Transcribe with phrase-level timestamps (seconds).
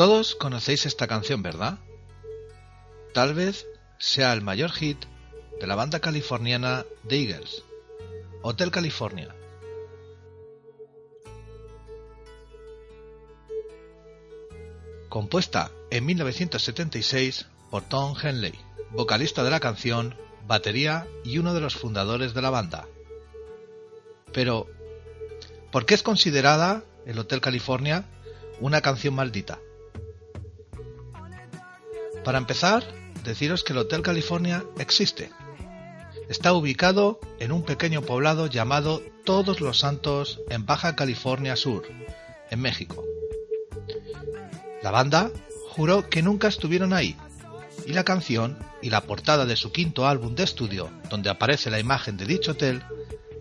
[0.00, 1.78] Todos conocéis esta canción, ¿verdad?
[3.12, 3.66] Tal vez
[3.98, 4.96] sea el mayor hit
[5.60, 7.62] de la banda californiana The Eagles,
[8.40, 9.34] Hotel California.
[15.10, 18.58] Compuesta en 1976 por Tom Henley,
[18.92, 22.88] vocalista de la canción, batería y uno de los fundadores de la banda.
[24.32, 24.66] Pero,
[25.70, 28.06] ¿por qué es considerada el Hotel California
[28.60, 29.58] una canción maldita?
[32.30, 32.84] Para empezar,
[33.24, 35.32] deciros que el Hotel California existe.
[36.28, 41.88] Está ubicado en un pequeño poblado llamado Todos los Santos en Baja California Sur,
[42.52, 43.04] en México.
[44.80, 45.32] La banda
[45.70, 47.16] juró que nunca estuvieron ahí,
[47.84, 51.80] y la canción y la portada de su quinto álbum de estudio, donde aparece la
[51.80, 52.84] imagen de dicho hotel,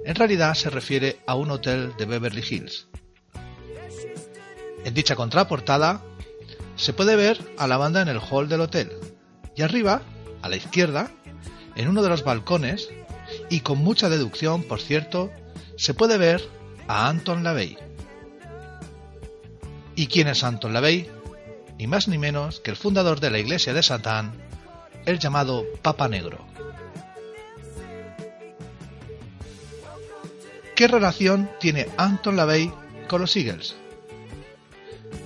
[0.04, 2.88] en realidad se refiere a un hotel de Beverly Hills.
[4.84, 6.02] En dicha contraportada
[6.80, 8.90] se puede ver a la banda en el hall del hotel
[9.56, 10.02] y arriba,
[10.42, 11.12] a la izquierda,
[11.76, 12.90] en uno de los balcones,
[13.50, 15.30] y con mucha deducción, por cierto,
[15.76, 16.42] se puede ver
[16.88, 17.78] a Anton LaVey.
[19.96, 21.12] ¿Y quién es Anton LaVey?
[21.78, 24.32] Ni más ni menos que el fundador de la iglesia de Satán,
[25.06, 26.46] el llamado Papa Negro.
[30.78, 32.72] ¿Qué relación tiene Anton LaVey
[33.10, 33.76] con los Eagles?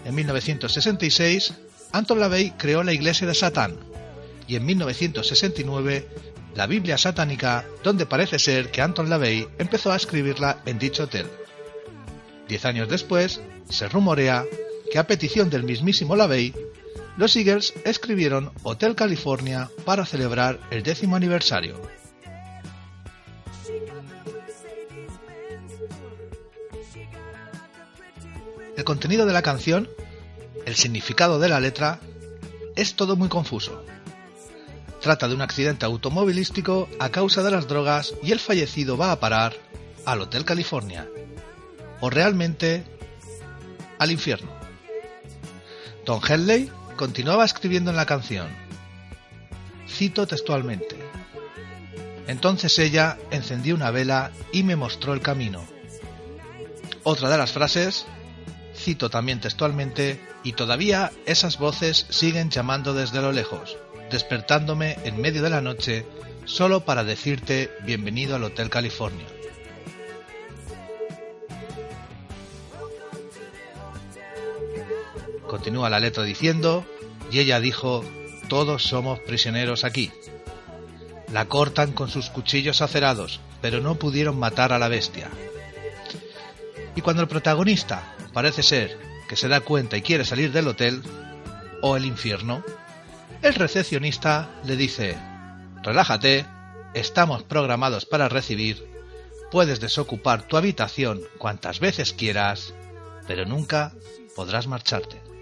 [0.05, 1.53] En 1966,
[1.91, 3.77] Anton LaVey creó la Iglesia de Satán
[4.47, 6.07] y en 1969
[6.55, 11.27] la Biblia satánica, donde parece ser que Anton LaVey empezó a escribirla en dicho hotel.
[12.47, 14.45] Diez años después, se rumorea
[14.91, 16.53] que a petición del mismísimo LaVey,
[17.17, 21.79] los Eagles escribieron Hotel California para celebrar el décimo aniversario.
[28.75, 29.87] El contenido de la canción,
[30.65, 31.99] el significado de la letra,
[32.75, 33.83] es todo muy confuso.
[34.99, 39.19] Trata de un accidente automovilístico a causa de las drogas y el fallecido va a
[39.19, 39.53] parar
[40.05, 41.07] al Hotel California.
[41.99, 42.83] O realmente
[43.99, 44.51] al infierno.
[46.05, 48.47] Don Henley continuaba escribiendo en la canción.
[49.87, 50.97] Cito textualmente.
[52.27, 55.63] Entonces ella encendió una vela y me mostró el camino.
[57.03, 58.05] Otra de las frases
[58.83, 63.77] cito también textualmente, y todavía esas voces siguen llamando desde lo lejos,
[64.11, 66.05] despertándome en medio de la noche
[66.45, 69.25] solo para decirte bienvenido al Hotel California.
[75.47, 76.85] Continúa la letra diciendo,
[77.31, 78.03] y ella dijo,
[78.49, 80.11] todos somos prisioneros aquí.
[81.31, 85.29] La cortan con sus cuchillos acerados, pero no pudieron matar a la bestia.
[86.95, 88.97] Y cuando el protagonista parece ser
[89.29, 91.01] que se da cuenta y quiere salir del hotel
[91.81, 92.63] o el infierno,
[93.41, 95.17] el recepcionista le dice,
[95.83, 96.45] relájate,
[96.93, 98.87] estamos programados para recibir,
[99.51, 102.73] puedes desocupar tu habitación cuantas veces quieras,
[103.27, 103.93] pero nunca
[104.35, 105.32] podrás marcharte.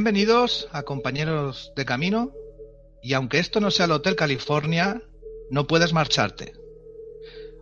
[0.00, 2.32] Bienvenidos a compañeros de camino
[3.02, 5.02] y aunque esto no sea el Hotel California,
[5.50, 6.54] no puedes marcharte.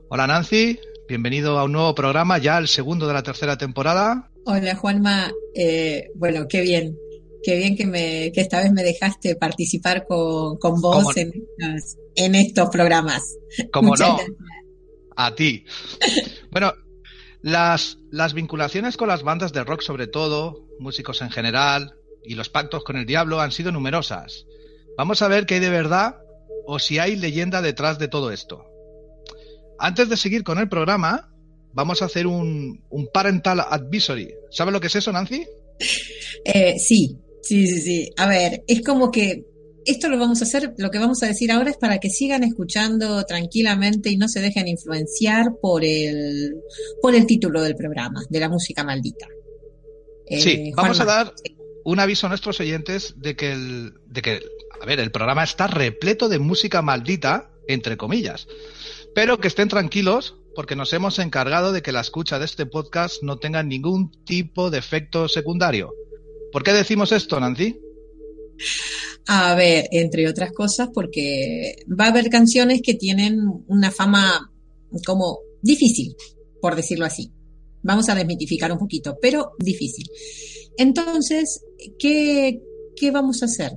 [0.09, 4.31] Hola Nancy, bienvenido a un nuevo programa, ya el segundo de la tercera temporada.
[4.45, 6.97] Hola Juanma, eh, bueno, qué bien,
[7.43, 11.33] qué bien que, me, que esta vez me dejaste participar con, con vos en,
[12.15, 13.37] en, estos programas.
[13.73, 14.17] Como no,
[15.17, 15.65] a ti.
[16.53, 16.73] bueno,
[17.43, 22.49] las, las vinculaciones con las bandas de rock sobre todo, músicos en general, y los
[22.49, 24.45] pactos con el diablo han sido numerosas.
[24.97, 26.17] Vamos a ver qué hay de verdad
[26.67, 28.65] o si hay leyenda detrás de todo esto.
[29.79, 31.31] Antes de seguir con el programa,
[31.73, 32.83] vamos a hacer un,
[33.13, 34.35] parental advisory.
[34.51, 35.47] ¿Sabes lo que es eso, Nancy?
[36.45, 38.11] Eh, sí, sí, sí, sí.
[38.17, 39.45] A ver, es como que
[39.85, 42.45] esto lo vamos a hacer, lo que vamos a decir ahora es para que sigan
[42.45, 46.57] escuchando tranquilamente y no se dejen influenciar por el,
[47.01, 49.27] por el título del programa, de la música maldita.
[50.29, 51.33] sí, eh, vamos a dar
[51.89, 54.43] un aviso a nuestros oyentes de que el, de que,
[54.79, 58.47] a ver, el programa está repleto de música maldita, entre comillas.
[59.15, 63.23] Pero que estén tranquilos porque nos hemos encargado de que la escucha de este podcast
[63.23, 65.95] no tenga ningún tipo de efecto secundario.
[66.53, 67.81] ¿Por qué decimos esto, Nancy?
[69.27, 74.53] A ver, entre otras cosas, porque va a haber canciones que tienen una fama
[75.07, 76.15] como difícil,
[76.61, 77.33] por decirlo así.
[77.89, 80.05] Vamos a desmitificar un poquito, pero difícil.
[80.77, 81.63] Entonces,
[81.99, 82.61] ¿qué,
[82.95, 83.73] qué vamos a hacer?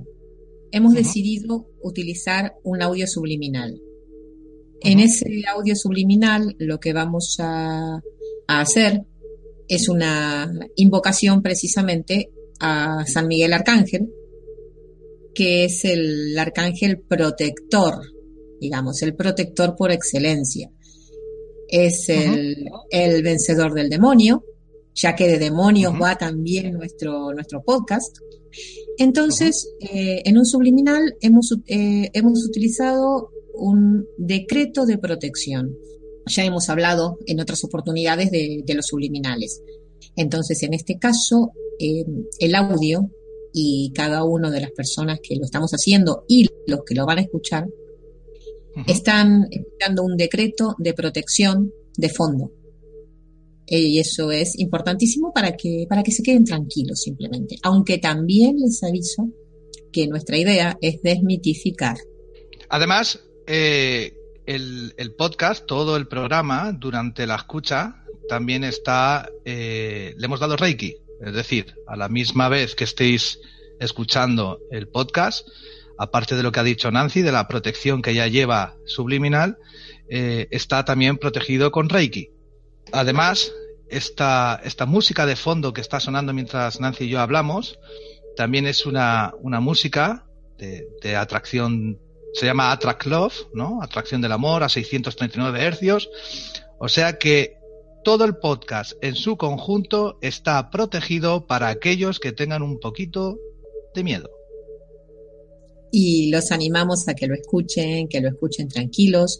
[0.70, 3.80] Hemos decidido utilizar un audio subliminal.
[4.82, 8.02] En ese audio subliminal lo que vamos a,
[8.48, 9.00] a hacer
[9.66, 14.12] es una invocación precisamente a San Miguel Arcángel,
[15.34, 17.94] que es el arcángel protector,
[18.60, 20.70] digamos, el protector por excelencia.
[21.72, 24.44] Es el, el vencedor del demonio,
[24.94, 28.18] ya que de demonios va también nuestro, nuestro podcast.
[28.98, 35.76] Entonces, eh, en un subliminal hemos, eh, hemos utilizado un decreto de protección.
[36.26, 39.62] Ya hemos hablado en otras oportunidades de, los subliminales.
[40.16, 42.04] Entonces, en este caso, eh,
[42.38, 43.10] el audio
[43.52, 47.18] y cada una de las personas que lo estamos haciendo y los que lo van
[47.18, 47.66] a escuchar,
[48.86, 49.48] están
[49.78, 52.52] dando un decreto de protección de fondo
[53.78, 57.56] y eso es importantísimo para que, para que se queden tranquilos simplemente.
[57.62, 59.28] Aunque también les aviso
[59.92, 61.96] que nuestra idea es desmitificar.
[62.68, 64.14] Además, eh,
[64.46, 70.96] el, podcast, todo el programa, durante la escucha, también está, eh, le hemos dado Reiki.
[71.24, 73.38] Es decir, a la misma vez que estéis
[73.78, 75.46] escuchando el podcast,
[75.98, 79.58] aparte de lo que ha dicho Nancy, de la protección que ya lleva subliminal,
[80.08, 82.30] eh, está también protegido con Reiki.
[82.92, 83.52] Además,
[83.88, 87.78] esta, esta música de fondo que está sonando mientras Nancy y yo hablamos
[88.36, 90.26] también es una, una música
[90.58, 91.98] de, atracción,
[92.34, 93.82] se llama Attract Love, ¿no?
[93.82, 96.08] Atracción del amor a 639 hercios.
[96.78, 97.56] O sea que
[98.04, 103.38] todo el podcast en su conjunto está protegido para aquellos que tengan un poquito
[103.94, 104.30] de miedo.
[105.92, 109.38] Y los animamos a que lo escuchen, que lo escuchen tranquilos.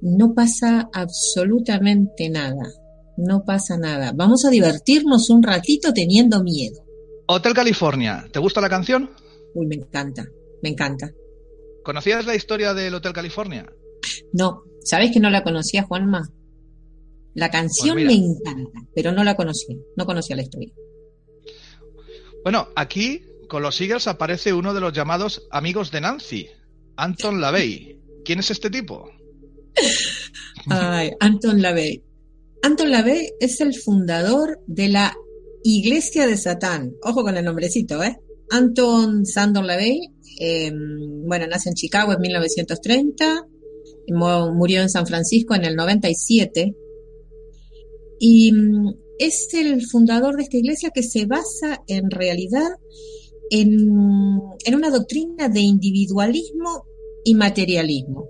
[0.00, 2.72] No pasa absolutamente nada
[3.18, 4.12] no pasa nada.
[4.14, 6.84] Vamos a divertirnos un ratito teniendo miedo.
[7.26, 9.10] Hotel California, ¿te gusta la canción?
[9.54, 10.26] Uy, me encanta,
[10.62, 11.12] me encanta.
[11.84, 13.70] ¿Conocías la historia del Hotel California?
[14.32, 16.30] No, ¿sabes que no la conocía, Juanma?
[17.34, 20.72] La canción pues me encanta, pero no la conocía, no conocía la historia.
[22.44, 26.46] Bueno, aquí con los Eagles aparece uno de los llamados amigos de Nancy,
[26.96, 27.98] Anton LaVey.
[28.24, 29.10] ¿Quién es este tipo?
[30.68, 32.02] Ay, Anton LaVey.
[32.62, 35.16] Anton LaVey es el fundador de la
[35.64, 36.94] Iglesia de Satán.
[37.02, 38.18] Ojo con el nombrecito, ¿eh?
[38.50, 40.00] Anton Sandor LaVey,
[40.38, 43.46] em, bueno, nace en Chicago en 1930,
[44.08, 46.74] murió en San Francisco en el 97
[48.18, 52.70] y mm, es el fundador de esta iglesia que se basa en realidad
[53.50, 56.86] en, una doctrina de individualismo
[57.24, 58.28] y materialismo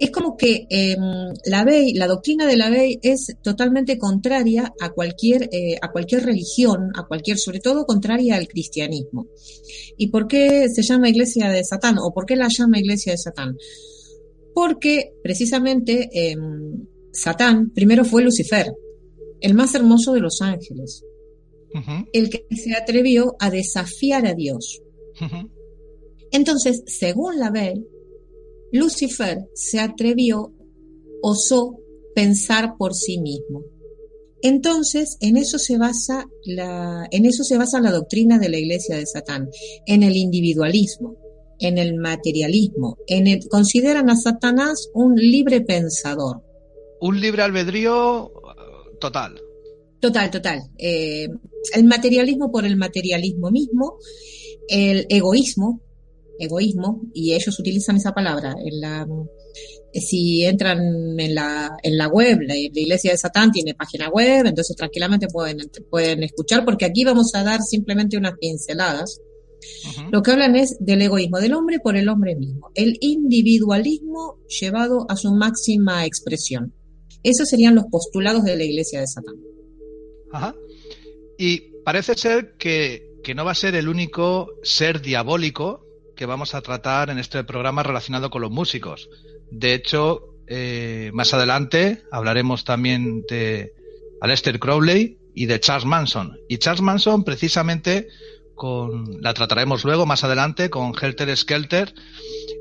[0.00, 0.98] es como que em,
[1.44, 6.24] la ley, la doctrina de la ley es totalmente contraria a cualquier, eh, a cualquier
[6.24, 9.26] religión, a cualquier, sobre todo contraria al cristianismo.
[9.98, 11.98] ¿Y por qué se llama iglesia de Satán?
[11.98, 13.58] ¿O por qué la llama iglesia de Satán?
[14.54, 18.72] Porque precisamente em, Satán primero fue Lucifer,
[19.42, 21.04] el más hermoso de los ángeles,
[22.12, 24.82] el que se atrevió a desafiar a Dios.
[26.32, 27.86] Entonces, según la ley,
[28.72, 30.52] Lucifer se atrevió,
[31.22, 31.76] osó
[32.14, 33.64] pensar por sí mismo.
[34.42, 38.96] Entonces, en eso se basa la, en eso se basa la doctrina de la Iglesia
[38.96, 39.50] de Satán,
[39.86, 41.16] en el individualismo,
[41.58, 46.42] en el materialismo, en el, consideran a Satanás un libre pensador.
[47.00, 48.32] Un libre albedrío
[48.98, 49.40] total.
[50.00, 50.62] Total, total.
[50.78, 51.28] Eh,
[51.74, 53.98] el materialismo por el materialismo mismo,
[54.68, 55.82] el egoísmo,
[56.38, 59.06] egoísmo, y ellos utilizan esa palabra en la
[59.92, 60.78] si entran
[61.18, 65.58] en la, en la web, la, iglesia de Satán tiene página web, entonces tranquilamente pueden,
[65.90, 69.20] pueden escuchar, porque aquí vamos a dar simplemente unas pinceladas.
[70.10, 75.06] Lo que hablan es del egoísmo del hombre por el hombre mismo, el individualismo llevado
[75.08, 76.72] a su máxima expresión.
[77.22, 79.34] Esos serían los postulados de la iglesia de Satán.
[80.32, 80.54] Ajá.
[81.40, 86.54] Y parece ser que, que no va a ser el único ser diabólico que vamos
[86.54, 89.08] a tratar en este programa relacionado con los músicos
[89.50, 93.74] de hecho, eh, más adelante hablaremos también de
[94.20, 96.38] Aleister Crowley y de Charles Manson.
[96.48, 98.08] Y Charles Manson, precisamente,
[98.54, 101.92] con, la trataremos luego, más adelante, con Helter Skelter,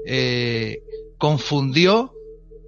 [0.06, 0.84] eh,
[1.18, 2.14] confundió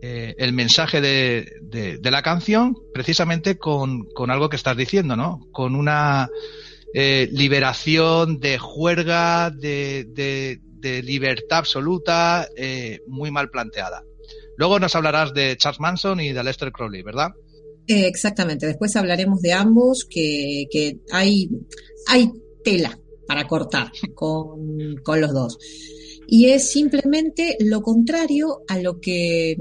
[0.02, 5.48] eh, el mensaje de, la canción precisamente con, algo que estás diciendo, ¿no?
[5.52, 6.30] Con una
[6.94, 10.60] liberación de juerga, de,
[11.04, 12.48] libertad absoluta,
[13.08, 14.04] muy mal planteada.
[14.58, 17.30] Luego nos hablarás de Charles Manson y de Lester Crowley, ¿verdad?
[17.88, 20.68] Eh, exactamente, después hablaremos de ambos, que,
[21.12, 21.50] hay
[22.64, 25.58] tela para cortar con, los dos.
[26.34, 29.58] Y es simplemente lo contrario a lo que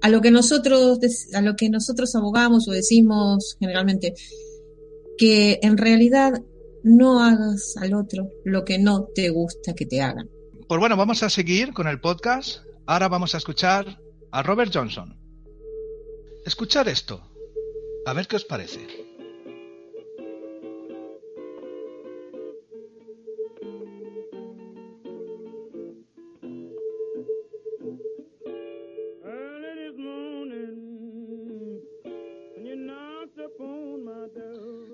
[0.00, 0.98] a lo que nosotros
[1.34, 4.14] a lo que nosotros abogamos o decimos generalmente
[5.18, 6.42] que en realidad
[6.82, 10.30] no hagas al otro lo que no te gusta que te hagan.
[10.66, 12.60] Pues bueno, vamos a seguir con el podcast.
[12.86, 14.00] Ahora vamos a escuchar
[14.32, 15.14] a Robert Johnson.
[16.46, 17.20] Escuchar esto,
[18.06, 19.07] a ver qué os parece.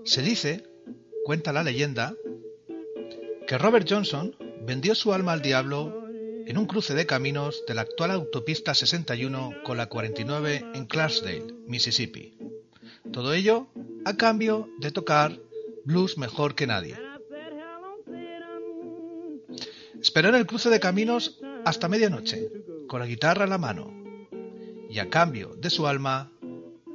[0.04, 0.62] Se dice,
[1.24, 2.14] cuenta la leyenda,
[3.46, 6.04] que Robert Johnson vendió su alma al diablo
[6.46, 11.54] en un cruce de caminos de la actual autopista 61 con la 49 en Clarksdale,
[11.66, 12.36] Mississippi.
[13.12, 13.68] Todo ello
[14.04, 15.40] a cambio de tocar
[15.84, 16.98] blues mejor que nadie.
[19.98, 22.50] Esperó en el cruce de caminos hasta medianoche,
[22.88, 23.90] con la guitarra en la mano,
[24.90, 26.30] y a cambio de su alma,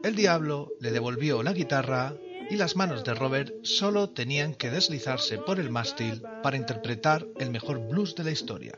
[0.03, 2.13] el diablo le devolvió la guitarra
[2.49, 7.51] y las manos de Robert solo tenían que deslizarse por el mástil para interpretar el
[7.51, 8.77] mejor blues de la historia.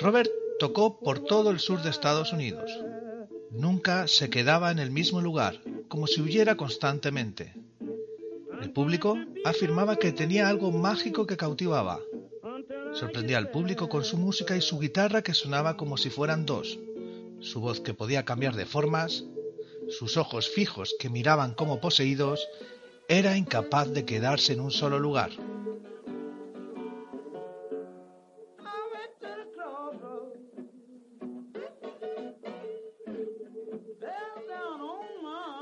[0.00, 2.70] Robert tocó por todo el sur de Estados Unidos.
[3.50, 7.54] Nunca se quedaba en el mismo lugar, como si huyera constantemente.
[8.60, 12.00] El público afirmaba que tenía algo mágico que cautivaba.
[12.92, 16.78] Sorprendía al público con su música y su guitarra que sonaba como si fueran dos,
[17.44, 19.24] su voz que podía cambiar de formas,
[19.88, 22.48] sus ojos fijos que miraban como poseídos,
[23.08, 25.30] era incapaz de quedarse en un solo lugar.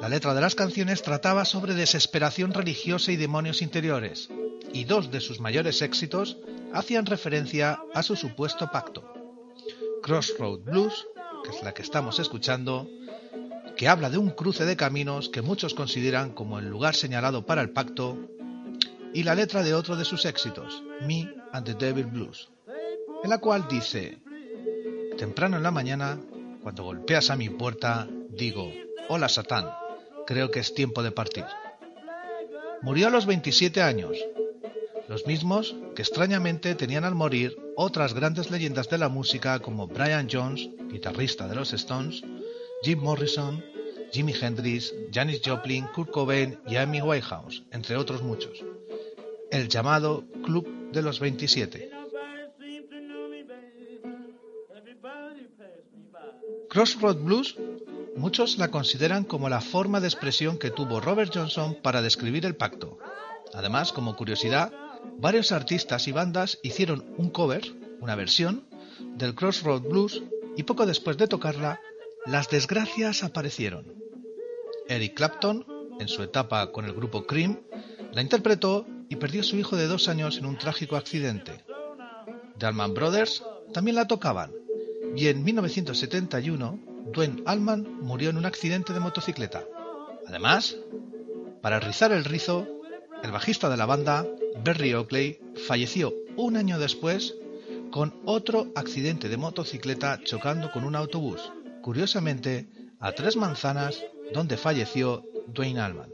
[0.01, 4.31] La letra de las canciones trataba sobre desesperación religiosa y demonios interiores,
[4.73, 6.39] y dos de sus mayores éxitos
[6.73, 9.05] hacían referencia a su supuesto pacto.
[10.03, 11.07] Crossroad Blues,
[11.43, 12.89] que es la que estamos escuchando,
[13.77, 17.63] que habla de un cruce de caminos que muchos consideran como el lugar señalado para
[17.63, 18.19] el pacto,
[19.15, 22.49] y la letra de otro de sus éxitos, Me and the Devil Blues,
[23.23, 24.19] en la cual dice,
[25.19, 26.19] temprano en la mañana,
[26.63, 28.73] cuando golpeas a mi puerta, digo,
[29.09, 29.69] hola Satán,
[30.27, 31.45] creo que es tiempo de partir.
[32.81, 34.17] Murió a los 27 años,
[35.09, 40.29] los mismos que extrañamente tenían al morir otras grandes leyendas de la música como Brian
[40.31, 42.23] Jones, guitarrista de los Stones,
[42.83, 43.65] Jim Morrison,
[44.13, 48.63] Jimi Hendrix, Janis Joplin, Kurt Cobain y Amy Whitehouse, entre otros muchos.
[49.51, 51.91] El llamado Club de los 27.
[56.69, 57.57] Crossroad Blues
[58.17, 62.57] Muchos la consideran como la forma de expresión que tuvo Robert Johnson para describir el
[62.57, 62.99] pacto.
[63.55, 64.71] Además, como curiosidad,
[65.19, 68.65] varios artistas y bandas hicieron un cover, una versión,
[69.17, 70.23] del Crossroad Blues
[70.57, 71.81] y poco después de tocarla,
[72.27, 73.95] las desgracias aparecieron.
[74.89, 75.67] Eric Clapton,
[75.99, 77.61] en su etapa con el grupo Cream,
[78.13, 81.65] la interpretó y perdió a su hijo de dos años en un trágico accidente.
[82.59, 83.43] The Allman Brothers
[83.73, 84.53] también la tocaban
[85.17, 86.79] y en 1971
[87.13, 89.65] Dwayne Allman murió en un accidente de motocicleta.
[90.27, 90.77] Además,
[91.61, 92.67] para rizar el rizo,
[93.23, 94.27] el bajista de la banda,
[94.63, 97.37] Berry Oakley, falleció un año después
[97.93, 102.67] con otro accidente de motocicleta chocando con un autobús, curiosamente
[102.99, 106.11] a tres manzanas donde falleció Dwayne Allman.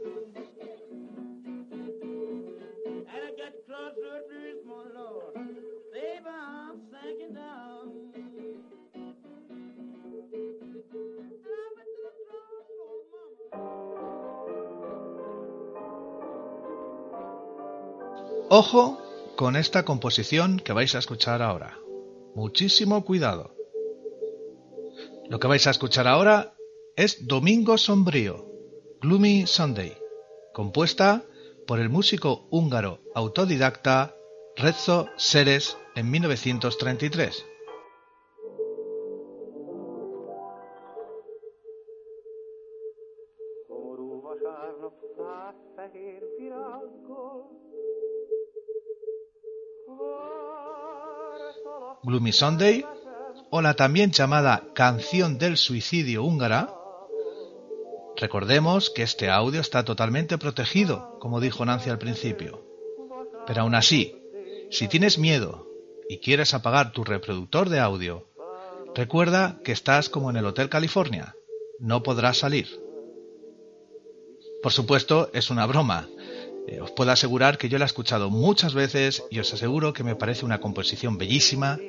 [18.51, 19.08] Ojo
[19.39, 21.79] con esta composición que vais a escuchar ahora.
[22.35, 23.55] Muchísimo cuidado.
[25.29, 26.57] Lo que vais a escuchar ahora
[26.97, 28.45] es Domingo Sombrío,
[28.99, 29.97] Gloomy Sunday,
[30.53, 31.23] compuesta
[31.65, 34.13] por el músico húngaro autodidacta
[34.57, 37.45] Rezzo Seres en 1933.
[52.09, 52.83] Gloomy Sunday,
[53.51, 56.73] o la también llamada Canción del Suicidio húngara,
[58.17, 62.65] recordemos que este audio está totalmente protegido, como dijo Nancy al principio.
[63.45, 64.15] Pero aún así,
[64.71, 65.67] si tienes miedo
[66.09, 68.27] y quieres apagar tu reproductor de audio,
[68.95, 71.35] recuerda que estás como en el Hotel California,
[71.77, 72.67] no podrás salir.
[74.63, 76.07] Por supuesto, es una broma,
[76.71, 80.03] eh, os puedo asegurar que yo la he escuchado muchas veces y os aseguro que
[80.03, 81.79] me parece una composición bellísima,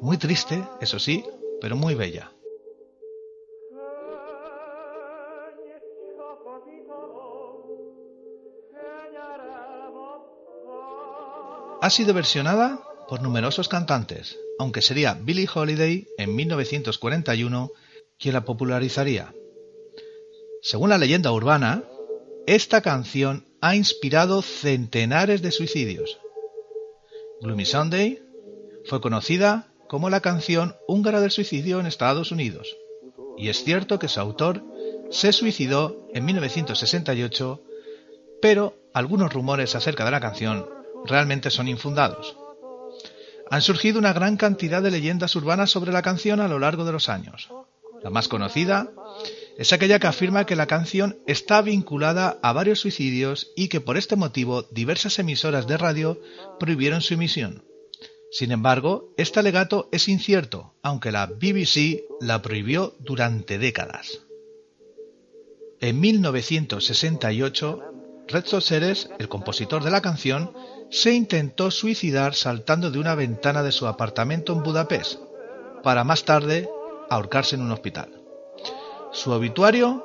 [0.00, 1.24] muy triste, eso sí,
[1.60, 2.30] pero muy bella.
[11.80, 17.70] Ha sido versionada por numerosos cantantes, aunque sería Billie Holiday en 1941
[18.18, 19.34] quien la popularizaría.
[20.62, 21.84] Según la leyenda urbana,
[22.46, 26.18] esta canción ha inspirado centenares de suicidios.
[27.42, 28.22] Gloomy Sunday
[28.86, 32.76] fue conocida como la canción húngara del suicidio en Estados Unidos,
[33.36, 34.62] y es cierto que su autor
[35.10, 37.62] se suicidó en 1968,
[38.40, 40.66] pero algunos rumores acerca de la canción
[41.04, 42.36] realmente son infundados.
[43.50, 46.92] Han surgido una gran cantidad de leyendas urbanas sobre la canción a lo largo de
[46.92, 47.50] los años.
[48.02, 48.90] La más conocida
[49.58, 53.96] es aquella que afirma que la canción está vinculada a varios suicidios y que por
[53.96, 56.20] este motivo diversas emisoras de radio
[56.58, 57.64] prohibieron su emisión.
[58.34, 64.22] Sin embargo, este alegato es incierto, aunque la BBC la prohibió durante décadas.
[65.78, 67.82] En 1968,
[68.26, 70.52] Red Seres, el compositor de la canción,
[70.90, 75.20] se intentó suicidar saltando de una ventana de su apartamento en Budapest,
[75.84, 76.68] para más tarde
[77.10, 78.20] ahorcarse en un hospital.
[79.12, 80.04] Su obituario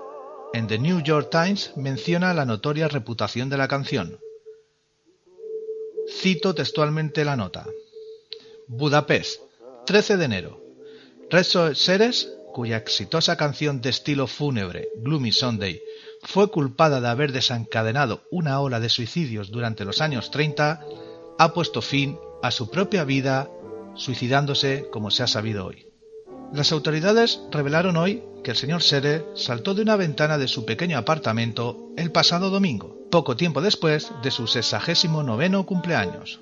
[0.54, 4.20] en The New York Times menciona la notoria reputación de la canción.
[6.08, 7.66] Cito textualmente la nota.
[8.72, 9.42] Budapest,
[9.88, 10.64] 13 de enero.
[11.32, 15.82] Red Seres, cuya exitosa canción de estilo fúnebre, Gloomy Sunday,
[16.22, 20.86] fue culpada de haber desencadenado una ola de suicidios durante los años 30,
[21.40, 23.50] ha puesto fin a su propia vida
[23.96, 25.88] suicidándose como se ha sabido hoy.
[26.54, 31.00] Las autoridades revelaron hoy que el señor Sere saltó de una ventana de su pequeño
[31.00, 36.40] apartamento el pasado domingo, poco tiempo después de su sexagésimo noveno cumpleaños.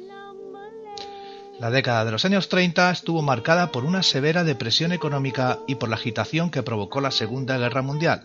[1.60, 5.90] La década de los años 30 estuvo marcada por una severa depresión económica y por
[5.90, 8.24] la agitación que provocó la Segunda Guerra Mundial.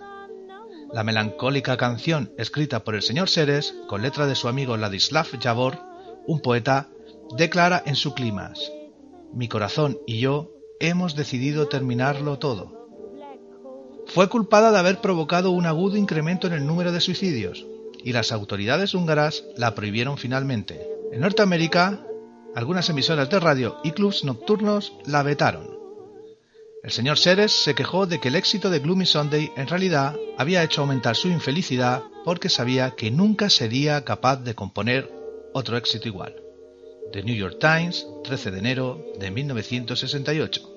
[0.93, 5.79] La melancólica canción escrita por el señor Seres, con letra de su amigo Ladislav Javor,
[6.27, 6.89] un poeta,
[7.35, 8.71] declara en su climas:
[9.33, 12.91] Mi corazón y yo hemos decidido terminarlo todo.
[14.09, 17.65] Fue culpada de haber provocado un agudo incremento en el número de suicidios,
[18.05, 20.87] y las autoridades húngaras la prohibieron finalmente.
[21.13, 22.05] En Norteamérica,
[22.55, 25.83] algunas emisoras de radio y clubs nocturnos la vetaron.
[26.83, 30.65] El señor Seres se quejó de que el éxito de Gloomy Sunday en realidad había
[30.65, 35.09] hecho aumentar su infelicidad porque sabía que nunca sería capaz de componer
[35.53, 36.35] otro éxito igual.
[37.13, 40.69] The New York Times, 13 de enero de 1968.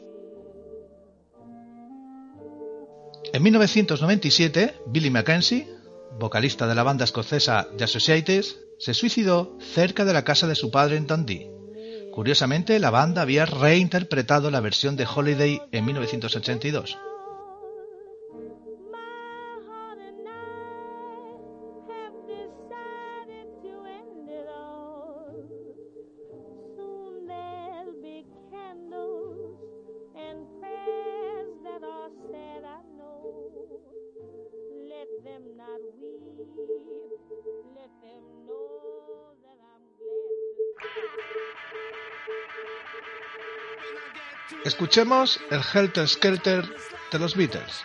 [3.34, 5.68] En 1997, Billy Mackenzie,
[6.20, 10.70] vocalista de la banda escocesa The Associates, se suicidó cerca de la casa de su
[10.70, 11.55] padre en Dundee.
[12.16, 16.98] Curiosamente, la banda había reinterpretado la versión de Holiday en 1982.
[44.66, 46.66] Escuchemos el Helter Skelter
[47.12, 47.84] de los Beatles.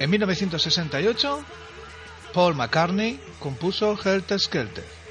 [0.00, 1.44] En 1968,
[2.32, 5.01] Paul McCartney compuso Helter Skelter.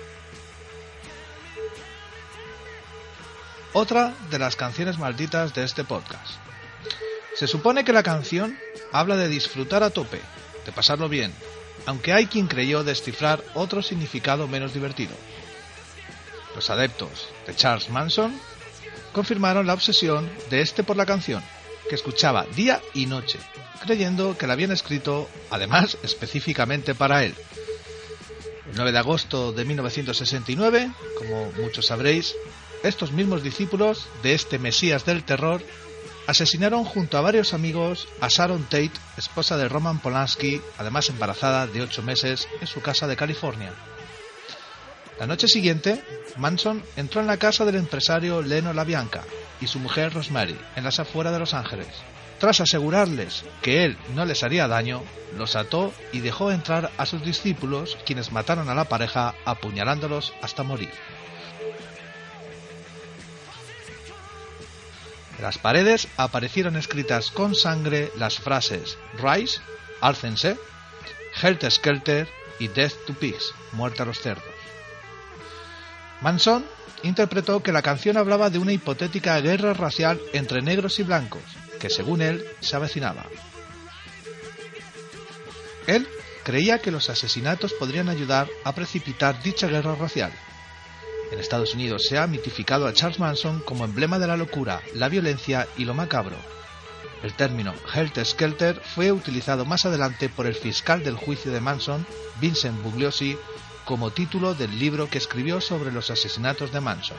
[3.73, 6.33] Otra de las canciones malditas de este podcast.
[7.35, 8.57] Se supone que la canción
[8.91, 10.19] habla de disfrutar a tope,
[10.65, 11.33] de pasarlo bien,
[11.85, 15.13] aunque hay quien creyó descifrar otro significado menos divertido.
[16.53, 18.37] Los adeptos de Charles Manson
[19.13, 21.41] confirmaron la obsesión de este por la canción,
[21.87, 23.39] que escuchaba día y noche,
[23.85, 27.35] creyendo que la habían escrito, además, específicamente para él.
[28.69, 32.35] El 9 de agosto de 1969, como muchos sabréis,
[32.83, 35.61] estos mismos discípulos de este Mesías del terror
[36.27, 41.81] asesinaron junto a varios amigos a Sharon Tate, esposa de Roman Polanski, además embarazada de
[41.81, 43.73] ocho meses, en su casa de California.
[45.19, 46.03] La noche siguiente,
[46.37, 49.23] Manson entró en la casa del empresario Leno LaBianca
[49.59, 51.87] y su mujer Rosemary, en las afueras de Los Ángeles.
[52.39, 55.03] Tras asegurarles que él no les haría daño,
[55.37, 60.63] los ató y dejó entrar a sus discípulos, quienes mataron a la pareja apuñalándolos hasta
[60.63, 60.89] morir.
[65.41, 69.59] Las paredes aparecieron escritas con sangre las frases Rise,
[69.99, 70.57] Álcense,
[71.41, 74.53] Helter Skelter y Death to Pigs, muerte a los cerdos.
[76.21, 76.63] Manson
[77.01, 81.41] interpretó que la canción hablaba de una hipotética guerra racial entre negros y blancos,
[81.79, 83.25] que según él se avecinaba.
[85.87, 86.07] Él
[86.43, 90.31] creía que los asesinatos podrían ayudar a precipitar dicha guerra racial.
[91.31, 95.07] En Estados Unidos se ha mitificado a Charles Manson como emblema de la locura, la
[95.07, 96.35] violencia y lo macabro.
[97.23, 102.05] El término Helter Skelter fue utilizado más adelante por el fiscal del juicio de Manson,
[102.41, 103.37] Vincent Bugliosi,
[103.85, 107.17] como título del libro que escribió sobre los asesinatos de Manson.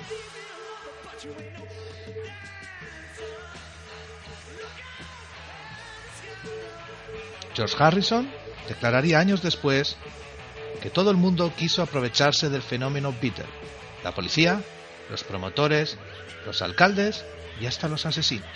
[7.55, 8.31] George Harrison
[8.69, 9.97] declararía años después
[10.83, 13.47] que todo el mundo quiso aprovecharse del fenómeno Beatle,
[14.05, 14.61] la policía,
[15.11, 15.99] los promotores,
[16.47, 17.25] los alcaldes
[17.61, 18.49] y hasta los asesinos.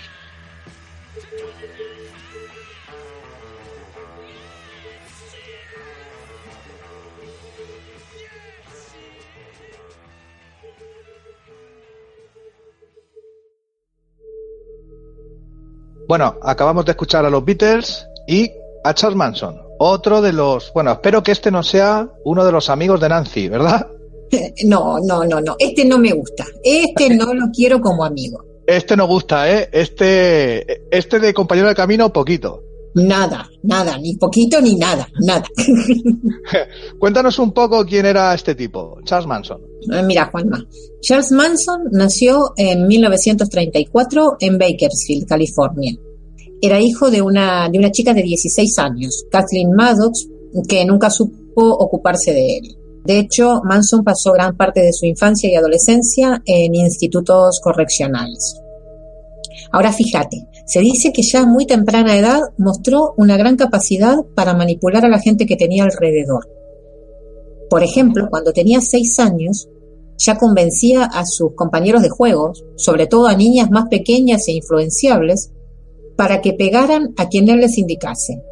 [16.09, 18.52] Bueno, acabamos de escuchar a los Beatles y
[18.85, 22.70] a Charles Manson, otro de los, bueno, espero que este no sea uno de los
[22.70, 23.88] amigos de Nancy, ¿verdad?
[24.65, 28.45] No, no, no, no, este no me gusta, este no lo quiero como amigo.
[28.67, 29.69] Este no gusta, ¿eh?
[29.73, 32.62] Este, este de compañero de camino, poquito.
[32.95, 35.45] Nada, nada, ni poquito ni nada, nada.
[36.99, 39.61] Cuéntanos un poco quién era este tipo, Charles Manson.
[39.93, 40.67] Eh, Mira, Juanma,
[41.03, 45.95] Charles Manson nació en 1934 en Bakersfield, California.
[46.62, 50.27] Era hijo de una, de una chica de 16 años, Kathleen Maddox,
[50.67, 52.77] que nunca supo ocuparse de él.
[53.07, 58.61] De hecho, Manson pasó gran parte de su infancia y adolescencia en institutos correccionales.
[59.73, 64.55] Ahora fíjate, se dice que ya a muy temprana edad mostró una gran capacidad para
[64.55, 66.49] manipular a la gente que tenía alrededor.
[67.71, 69.69] Por ejemplo, cuando tenía seis años,
[70.19, 75.53] ya convencía a sus compañeros de juegos, sobre todo a niñas más pequeñas e influenciables,
[76.16, 78.42] para que pegaran a quien él les indicase.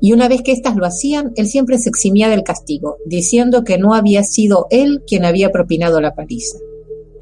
[0.00, 3.78] Y una vez que éstas lo hacían, él siempre se eximía del castigo, diciendo que
[3.78, 6.58] no había sido él quien había propinado la paliza.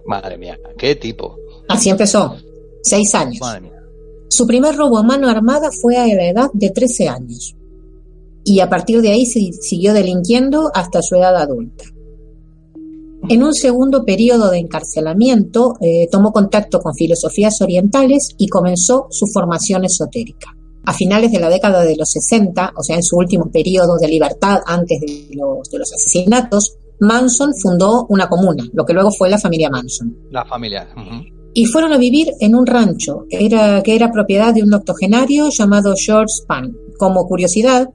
[0.06, 1.36] Madre mía, qué tipo.
[1.68, 2.36] Así empezó,
[2.82, 3.40] seis años.
[3.40, 3.82] Madre mía.
[4.28, 7.54] Su primer robo a mano armada fue a la edad de 13 años.
[8.44, 11.84] Y a partir de ahí se siguió delinquiendo hasta su edad adulta.
[13.28, 19.26] En un segundo periodo de encarcelamiento, eh, tomó contacto con filosofías orientales y comenzó su
[19.26, 20.56] formación esotérica.
[20.84, 24.08] A finales de la década de los 60, o sea, en su último periodo de
[24.08, 29.28] libertad antes de los, de los asesinatos, Manson fundó una comuna, lo que luego fue
[29.28, 30.16] la familia Manson.
[30.30, 30.88] La familia.
[31.54, 35.94] Y fueron a vivir en un rancho era, que era propiedad de un octogenario llamado
[35.96, 36.72] George Span.
[36.98, 37.90] Como curiosidad,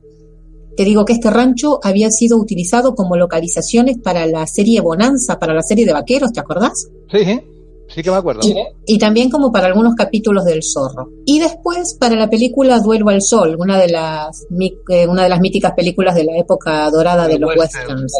[0.76, 5.54] te digo que este rancho había sido utilizado como localizaciones para la serie Bonanza, para
[5.54, 6.88] la serie de vaqueros, ¿te acordás?
[7.12, 7.42] Sí,
[7.88, 8.04] sí.
[8.04, 8.42] Que me acuerdo.
[8.86, 11.10] Y también como para algunos capítulos del Zorro.
[11.26, 14.46] Y después para la película Duelo al Sol, una de las
[14.90, 18.14] eh, una de las míticas películas de la época dorada de, los westerns.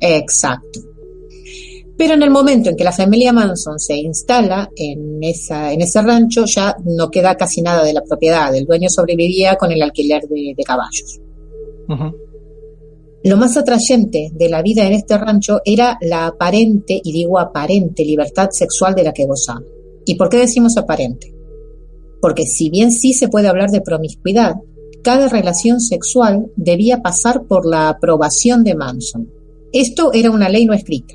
[0.00, 0.80] Exacto.
[1.96, 6.02] Pero en el momento en que la familia Manson se instala en, esa, en ese
[6.02, 8.54] rancho, ya no queda casi nada de la propiedad.
[8.54, 11.20] El dueño sobrevivía con el alquiler de, caballos.
[13.24, 18.04] Lo más atrayente de la vida en este rancho era la aparente, y digo aparente,
[18.04, 19.62] libertad sexual de la que gozaba.
[20.04, 21.34] ¿Y por qué decimos aparente?
[22.20, 24.56] Porque si bien sí se puede hablar de promiscuidad,
[25.02, 29.30] cada relación sexual debía pasar por la aprobación de Manson.
[29.72, 31.14] Esto era una ley no escrita.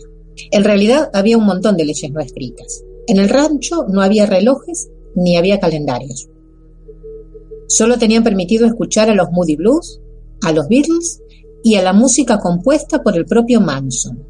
[0.50, 2.84] En realidad había un montón de leyes no escritas.
[3.06, 6.28] En el rancho no había relojes ni había calendarios.
[7.68, 10.02] Solo tenían permitido escuchar a los Moody Blues,
[10.42, 11.22] a los Beatles
[11.64, 14.26] y a la música compuesta por el propio Manson.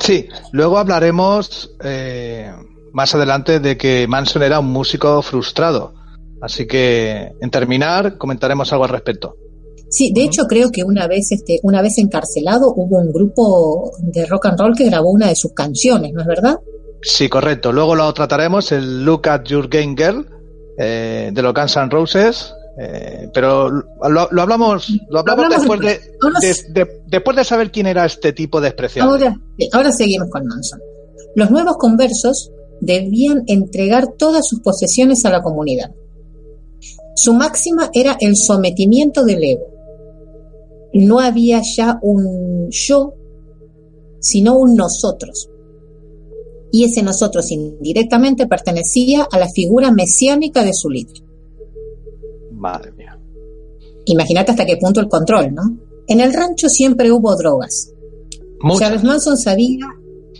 [0.00, 2.52] Sí, luego hablaremos eh,
[2.92, 5.94] más adelante de que Manson era un músico frustrado.
[6.40, 9.36] Así que en terminar comentaremos algo al respecto.
[9.90, 14.26] Sí, de hecho creo que una vez, este, una vez encarcelado hubo un grupo de
[14.26, 16.58] rock and roll que grabó una de sus canciones, ¿no es verdad?
[17.02, 17.72] Sí, correcto.
[17.72, 20.26] Luego lo trataremos, el Look at Your Game Girl,
[20.78, 22.54] eh, de los Guns N' Roses.
[22.80, 28.60] Eh, pero lo, hablamos, lo hablamos, después, de, después de saber quién era este tipo
[28.60, 29.08] de expresión.
[29.08, 29.36] Ahora,
[29.72, 30.80] ahora seguimos con Manson.
[31.34, 35.90] Los nuevos conversos debían entregar todas sus posesiones a la comunidad.
[37.16, 39.78] Su máxima era el sometimiento del ego
[40.92, 43.14] no había ya un yo,
[44.20, 45.48] sino un nosotros.
[46.70, 51.22] Y ese nosotros indirectamente pertenecía a la figura mesiánica de su líder.
[52.58, 53.18] Madre mía.
[54.06, 55.62] Imagínate hasta qué punto el control, ¿no?
[56.06, 57.92] En el rancho siempre hubo drogas.
[58.78, 59.86] Charles Manson sabía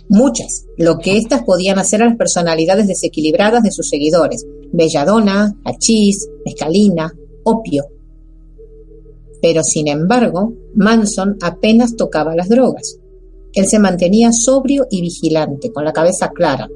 [0.09, 4.45] muchas, lo que éstas podían hacer a las personalidades desequilibradas de sus seguidores.
[4.71, 7.85] Belladona, hachís, mescalina, opio,
[9.41, 12.97] pero sin embargo, Manson apenas tocaba las drogas.
[13.53, 16.67] Él se mantenía sobrio y vigilante, con la cabeza clara,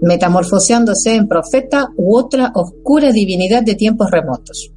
[0.00, 4.72] metamorfoseándose en profeta u otra oscura divinidad de tiempos remotos.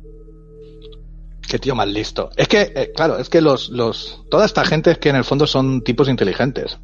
[1.50, 2.30] Qué tío más listo.
[2.38, 5.24] Es que, eh, claro, es que los, los, toda esta gente es que en el
[5.24, 6.78] fondo son tipos inteligentes.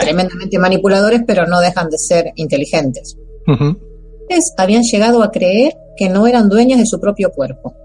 [0.00, 3.16] Tremendamente manipuladores, pero no dejan de ser inteligentes.
[4.58, 7.76] habían llegado a creer que no eran dueñas de su propio cuerpo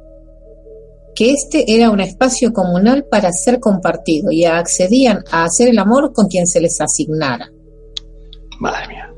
[1.17, 6.13] que este era un espacio comunal para ser compartido y accedían a hacer el amor
[6.13, 7.49] con quien se les asignara.
[8.59, 9.11] Madre mía.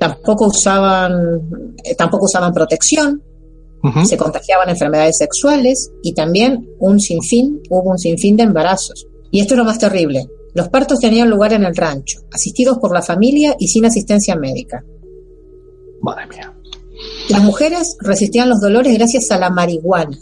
[0.00, 1.50] Tampoco usaban,
[1.84, 3.22] eh, tampoco usaban protección,
[4.04, 9.06] se contagiaban enfermedades sexuales y también un sinfín, hubo un sinfín de embarazos.
[9.30, 10.26] Y esto es lo más terrible.
[10.54, 14.84] Los partos tenían lugar en el rancho, asistidos por la familia y sin asistencia médica.
[16.00, 16.52] Madre mía.
[17.28, 20.18] Las mujeres resistían los dolores gracias a la marihuana,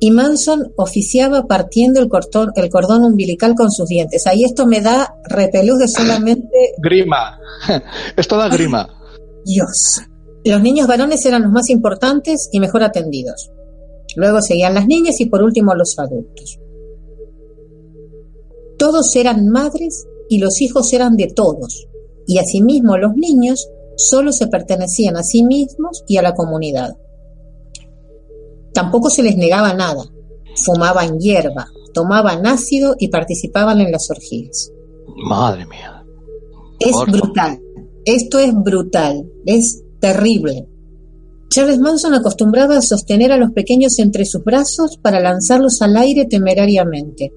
[0.00, 2.08] y Manson oficiaba partiendo el,
[2.54, 4.26] el cordón umbilical con sus dientes.
[4.26, 6.74] Ahí esto me da repelús de solamente...
[6.78, 7.38] Grima.
[8.16, 8.88] Esto da grima.
[9.44, 10.00] Dios.
[10.44, 13.50] Los niños varones eran los más importantes y mejor atendidos.
[14.16, 16.58] Luego seguían las niñas y por último los adultos.
[18.78, 21.88] Todos eran madres y los hijos eran de todos.
[22.26, 26.96] Y asimismo los niños solo se pertenecían a sí mismos y a la comunidad.
[28.72, 30.04] Tampoco se les negaba nada.
[30.64, 34.72] Fumaban hierba, tomaban ácido y participaban en las orgías.
[35.28, 36.04] Madre mía.
[36.78, 37.60] Es brutal.
[38.04, 39.28] Esto es brutal.
[39.44, 40.66] Es terrible.
[41.48, 46.26] Charles Manson acostumbraba a sostener a los pequeños entre sus brazos para lanzarlos al aire
[46.26, 47.32] temerariamente.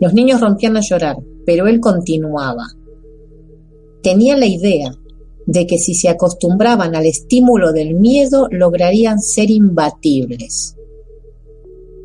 [0.00, 1.16] Los niños rompían a llorar,
[1.46, 2.66] pero él continuaba.
[4.02, 4.94] Tenía la idea
[5.46, 10.76] de que si se acostumbraban al estímulo del miedo lograrían ser imbatibles.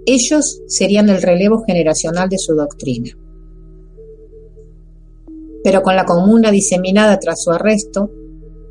[0.06, 3.12] Ellos serían el relevo generacional de su doctrina.
[5.64, 8.10] Pero con la comuna diseminada tras su arresto,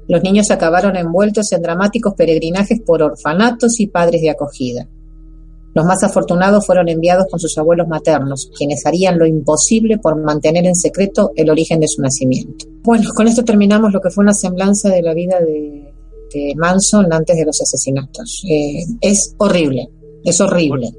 [0.08, 4.88] los niños acabaron envueltos en dramáticos peregrinajes por orfanatos y padres de acogida.
[5.74, 10.64] Los más afortunados fueron enviados con sus abuelos maternos, quienes harían lo imposible por mantener
[10.64, 12.66] en secreto el origen de su nacimiento.
[12.82, 15.92] Bueno, con esto terminamos lo que fue una semblanza de la vida de,
[16.56, 18.42] Manson antes de los asesinatos.
[18.48, 19.88] Eh, es horrible,
[20.22, 20.90] es horrible.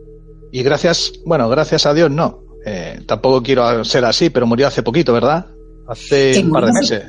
[0.51, 2.43] Y gracias, bueno, gracias a Dios no.
[2.65, 5.45] Eh, tampoco quiero ser así, pero murió hace poquito, ¿verdad?
[5.87, 7.03] Hace un par de meses.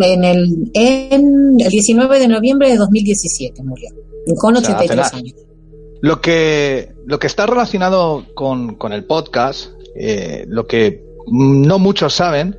[0.00, 3.90] En el, en el 19 de noviembre de 2017 murió,
[4.36, 5.34] con 83 años.
[6.02, 12.56] Lo que, lo que está relacionado con, el podcast, eh, lo que no muchos saben,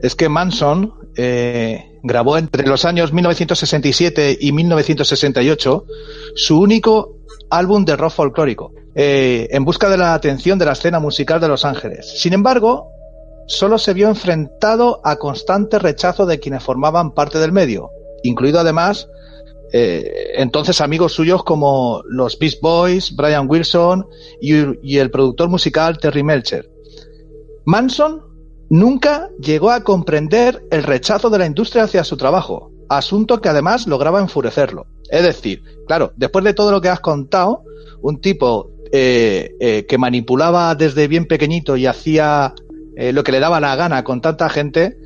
[0.00, 5.84] es que Manson eh, grabó entre los años 1967 y 1968
[6.34, 7.16] su único
[7.50, 11.48] álbum de rock folclórico, eh, en busca de la atención de la escena musical de
[11.48, 12.20] Los Ángeles.
[12.20, 12.88] Sin embargo,
[13.48, 17.90] solo se vio enfrentado a constante rechazo de quienes formaban parte del medio,
[18.22, 19.08] incluido además
[19.72, 24.06] eh, entonces amigos suyos como los Beast Boys, Brian Wilson
[24.40, 26.70] y, el productor musical Terry Melcher.
[27.64, 28.22] Manson
[28.70, 33.86] nunca llegó a comprender el rechazo de la industria hacia su trabajo, asunto que además
[33.86, 34.86] lograba enfurecerlo.
[35.10, 37.62] Es decir, claro, después de todo lo que has contado,
[38.00, 42.54] un tipo eh, eh, que manipulaba desde bien pequeñito y hacía
[42.98, 44.96] lo que le daba la gana con tanta gente,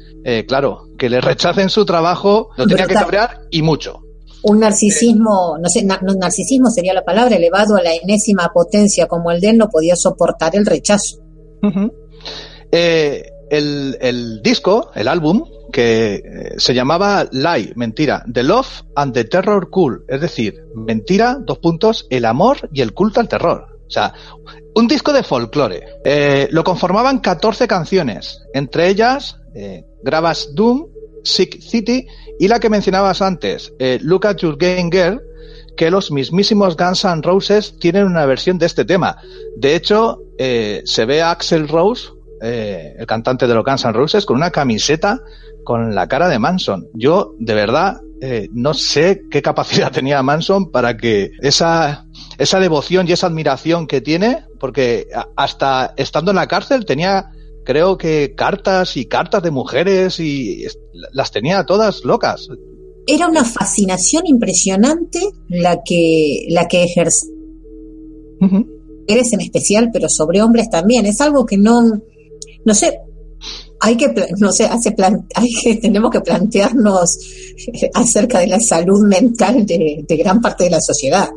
[0.49, 4.03] claro, que le rechacen su trabajo, lo tenía que cabrear y mucho
[4.43, 9.41] un narcisismo, no sé, narcisismo sería la palabra, elevado a la enésima potencia como el
[9.41, 11.19] de él, no podía soportar el rechazo.
[12.73, 16.23] Eh, el, disco, el álbum, que eh,
[16.57, 22.07] se llamaba Lie, mentira, The Love and the Terror Cool, es decir, mentira, dos puntos,
[22.11, 23.67] el amor y el culto al terror.
[23.87, 24.15] O sea,
[24.75, 25.83] un disco de folclore.
[26.05, 29.39] Eh, lo conformaban 14 canciones, entre ellas
[30.03, 30.87] Grabas Doom,
[31.25, 32.07] Sick City
[32.39, 35.23] y la que mencionabas antes, eh, Look at Your Game Girl,
[35.77, 39.17] que los mismísimos Guns N' Roses tienen una versión de este tema.
[39.57, 42.11] De hecho, eh, se ve a Axel Rose,
[42.43, 45.21] eh, el cantante de los Guns N' Roses, con una camiseta
[45.65, 46.89] con la cara de Manson.
[46.95, 48.01] Yo, de verdad,
[48.53, 52.07] no sé qué capacidad tenía Manson para que esa,
[52.39, 57.31] esa devoción y esa admiración que tiene, porque hasta estando en la cárcel tenía
[57.65, 60.65] creo que cartas y cartas de mujeres y
[61.13, 62.49] las tenía todas locas.
[63.07, 67.27] Era una fascinación impresionante la que, la que ejerce.
[68.41, 71.07] Mujeres en especial, pero sobre hombres también.
[71.07, 71.83] Es algo que no,
[72.65, 72.99] no sé,
[73.85, 74.95] hay que, no sé, hace
[75.35, 77.19] hay que, tenemos que plantearnos
[77.95, 81.29] acerca de la salud mental de, gran parte de la sociedad.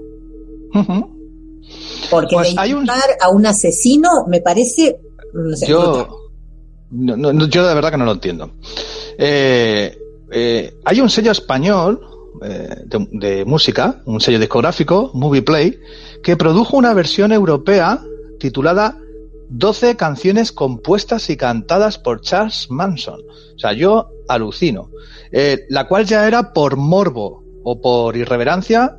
[2.10, 5.00] Porque pues a un asesino me parece
[5.68, 6.08] yo,
[6.92, 8.52] yo de verdad que no lo entiendo.
[9.18, 9.98] Eh,
[10.32, 12.00] eh, hay un sello español
[12.42, 15.80] eh, de, música, un sello discográfico, Movie Play,
[16.24, 18.02] que produjo una versión europea
[18.40, 18.98] titulada
[19.50, 23.22] 12 canciones compuestas y cantadas por Charles Manson.
[23.56, 24.90] O sea, yo alucino.
[25.70, 28.98] la cual ya era por morbo o por irreverencia,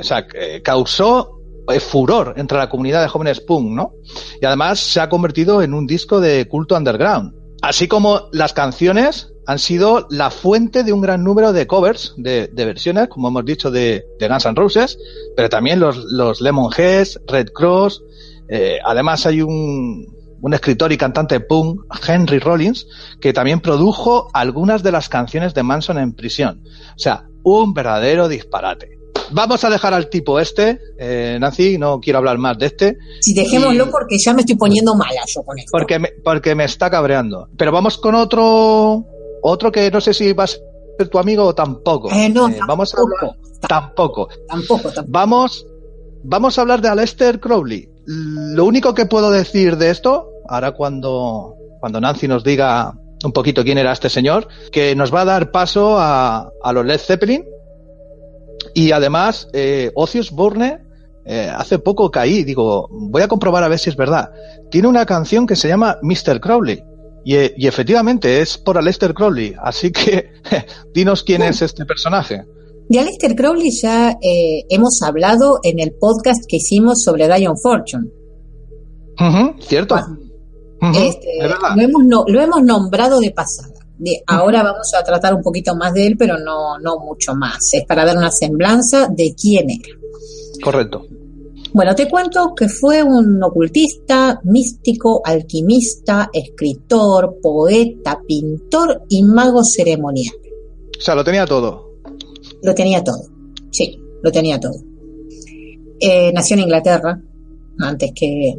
[0.00, 0.26] o sea,
[0.62, 1.40] causó
[1.78, 3.94] furor entre la comunidad de jóvenes punk, ¿no?
[4.40, 7.34] Y además se ha convertido en un disco de culto underground.
[7.62, 12.50] Así como las canciones han sido la fuente de un gran número de covers, de,
[12.54, 14.98] versiones, como hemos dicho, de, Guns N' Roses,
[15.36, 18.02] pero también los, los Lemonheads, Red Cross.
[18.50, 20.06] Eh, además hay un,
[20.40, 22.86] un escritor y cantante punk, Henry Rollins,
[23.20, 26.62] que también produjo algunas de las canciones de Manson en prisión.
[26.96, 29.00] O sea, un verdadero disparate
[29.32, 32.98] vamos a dejar al tipo este, eh, Nancy, no quiero hablar más de este.
[33.20, 35.70] Sí, dejémoslo porque ya me estoy poniendo mala yo con esto.
[35.72, 37.48] Porque me, porque me está cabreando.
[37.56, 39.04] Pero vamos con otro,
[39.42, 42.10] otro que no sé si va a ser tu amigo o tampoco.
[42.10, 43.36] Eh, no, eh, tampoco, vamos a hablar,
[43.68, 44.28] tampoco.
[44.48, 45.06] Tampoco, tampoco.
[45.08, 45.66] Vamos,
[46.24, 47.88] vamos a hablar de Aleister Crowley.
[48.12, 52.92] Lo único que puedo decir de esto, ahora cuando, cuando Nancy nos diga
[53.22, 56.84] un poquito quién era este señor, que nos va a dar paso a, a los
[56.84, 57.44] Led Zeppelin,
[58.74, 60.78] y además, eh, Ocius Burne,
[61.24, 64.32] eh, hace poco caí, digo, voy a comprobar a ver si es verdad.
[64.72, 66.40] Tiene una canción que se llama Mr.
[66.40, 66.82] Crowley.
[67.24, 69.54] Y, y efectivamente es por Aleister Crowley.
[69.62, 70.30] Así que
[70.94, 72.44] dinos quién es este personaje.
[72.90, 78.10] De Aleister Crowley ya eh, hemos hablado en el podcast que hicimos sobre Dion Fortune.
[79.60, 79.96] cierto.
[80.94, 83.80] Este, lo, hemos lo hemos nombrado de pasada
[84.26, 87.58] ahora vamos a tratar un poquito más de él, pero no, no mucho más.
[87.72, 89.98] Es para dar una semblanza de quién era.
[90.62, 91.06] Correcto.
[91.72, 100.34] Bueno, te cuento que fue un ocultista, místico, alquimista, escritor, poeta, pintor y mago ceremonial.
[100.98, 101.89] O sea, lo tenía todo.
[102.62, 103.22] Lo tenía todo,
[103.70, 104.74] sí, lo tenía todo.
[106.00, 107.20] Eh, nació en Inglaterra,
[107.78, 108.54] antes que...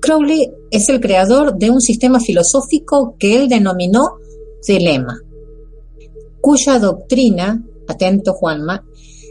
[0.00, 4.18] Crowley es el creador de un sistema filosófico que él denominó
[4.66, 5.18] Dilema,
[6.40, 8.84] cuya doctrina, atento Juanma,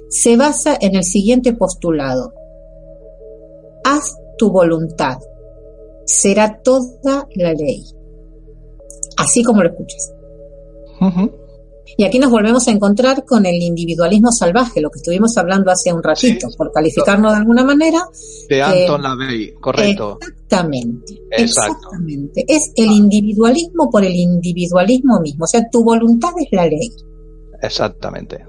[0.10, 2.34] se basa en el siguiente postulado.
[3.84, 5.20] Haz tu voluntad,
[6.06, 7.84] será toda la ley.
[9.18, 10.14] Así como lo escuchas.
[11.98, 15.92] Y aquí nos volvemos a encontrar con el individualismo salvaje, lo que estuvimos hablando hace
[15.94, 16.56] un ratito, Sí.
[16.58, 18.00] por calificarlo de alguna manera.
[18.50, 20.18] De Eh, Anton LaVey, correcto.
[20.22, 21.74] Exactamente, Exacto.
[21.78, 22.46] exactamente.
[22.48, 25.44] Es el individualismo por el individualismo mismo.
[25.46, 26.90] O sea, tu voluntad es la ley.
[27.62, 28.46] Exactamente.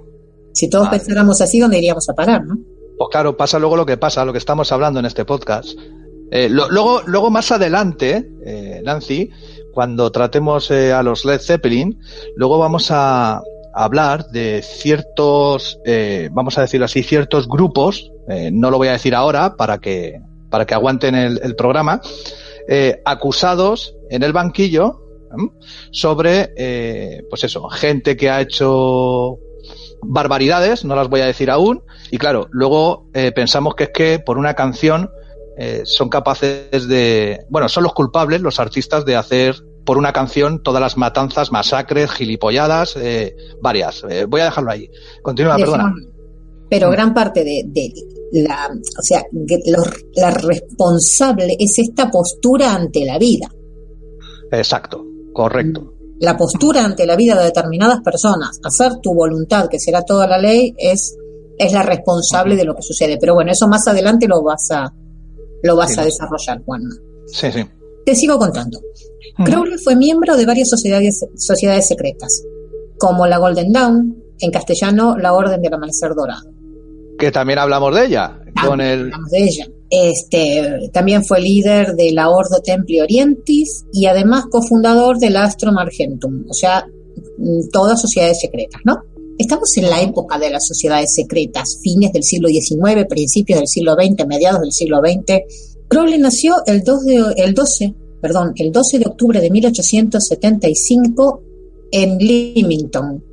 [0.53, 0.99] Si todos Vale.
[0.99, 2.57] pensáramos así, ¿dónde iríamos a parar, no?
[2.99, 5.71] Pues claro, pasa luego lo que pasa, lo que estamos hablando en este podcast.
[6.31, 9.29] Eh, lo- luego, luego más adelante, eh, Nancy,
[9.73, 11.99] cuando tratemos eh, a los Led Zeppelin,
[12.37, 13.43] luego vamos a,
[13.75, 18.93] hablar de ciertos, eh, vamos a decirlo así, ciertos grupos, eh, no lo voy a
[18.93, 20.21] decir ahora para que,
[20.51, 22.03] para que aguanten el, el programa,
[23.07, 25.01] acusados en el banquillo
[25.91, 29.39] sobre, pues eso, gente que ha hecho
[30.03, 34.37] barbaridades, no las voy a decir aún, y claro, luego pensamos que es que por
[34.37, 35.11] una canción
[35.57, 40.63] eh, son capaces de, bueno, son los culpables, los artistas, de hacer por una canción
[40.63, 44.05] todas las matanzas, masacres, gilipolladas, eh, varias.
[44.09, 44.89] Eh, voy a dejarlo ahí.
[45.23, 45.93] Continúa, perdona.
[46.71, 46.93] Pero Mm.
[46.93, 47.93] gran parte de, de
[48.43, 49.23] la, o sea,
[50.15, 53.49] la responsable es esta postura ante la vida.
[54.51, 55.95] Exacto, correcto.
[56.21, 60.39] La postura ante la vida de determinadas personas, hacer tu voluntad, que será toda la
[60.39, 61.17] ley, es,
[61.59, 63.19] es la responsable de lo que sucede.
[63.19, 64.93] Pero bueno, eso más adelante lo vas a,
[65.63, 66.95] lo vas Sí, a desarrollar, Juanma.
[67.27, 67.65] Sí, sí.
[68.05, 68.81] Te sigo contando.
[69.45, 72.43] Crowley fue miembro de varias sociedades, sociedades secretas,
[72.99, 76.51] como la Golden Dawn, en castellano la Orden del Amanecer Dorado.
[77.19, 79.05] Que también hablamos de ella, con el...
[79.05, 79.67] Hablamos de ella.
[79.91, 86.45] Este, también fue líder de la Ordo Templi Orientis y además cofundador del Astrum Argentum,
[86.49, 86.87] o sea,
[87.37, 89.03] mm, todas sociedades secretas, ¿no?
[89.39, 93.95] Estamos en la época de las sociedades secretas, fines del siglo XIX, principios del siglo
[93.95, 95.41] XX, mediados del siglo XX.
[95.89, 101.43] Crowley nació el, 2 de, el 12, perdón, el 12 de octubre de 1875
[101.91, 103.25] en Leamington,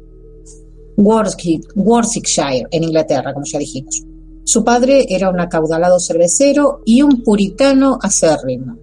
[0.97, 4.03] Warwickshire, en Inglaterra, como ya dijimos.
[4.43, 8.77] Su padre era un acaudalado cervecero y un puritano acérrimo.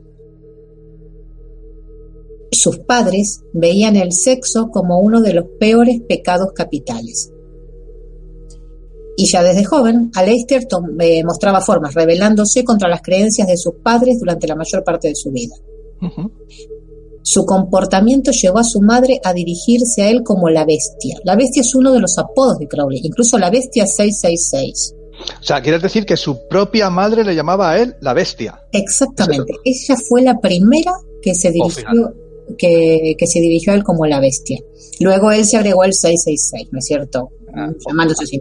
[2.57, 7.33] Sus padres veían el sexo como uno de los peores pecados capitales.
[9.17, 10.67] Y ya desde joven, Aleister
[11.01, 15.15] eh, mostraba formas, rebelándose contra las creencias de sus padres durante la mayor parte de
[15.15, 15.55] su vida.
[17.23, 21.19] Su comportamiento llevó a su madre a dirigirse a él como la bestia.
[21.25, 24.95] La bestia es uno de los apodos de Crowley, incluso la bestia 666.
[25.41, 28.61] O sea, quieres decir que su propia madre le llamaba a él la bestia.
[28.71, 29.55] Exactamente.
[29.65, 30.93] Ella fue la primera
[31.23, 32.15] que se dirigió,
[32.59, 34.59] que, que se dirigió a él como la bestia.
[35.01, 37.31] Luego él se agregó el 666, ¿no es cierto?
[37.55, 38.41] Ah, Llamándose así.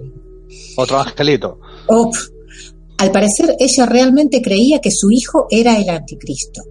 [0.78, 1.60] Otro angelito.
[1.88, 2.12] Oh,
[2.98, 6.64] al parecer ella realmente creía que su hijo era el anticristo.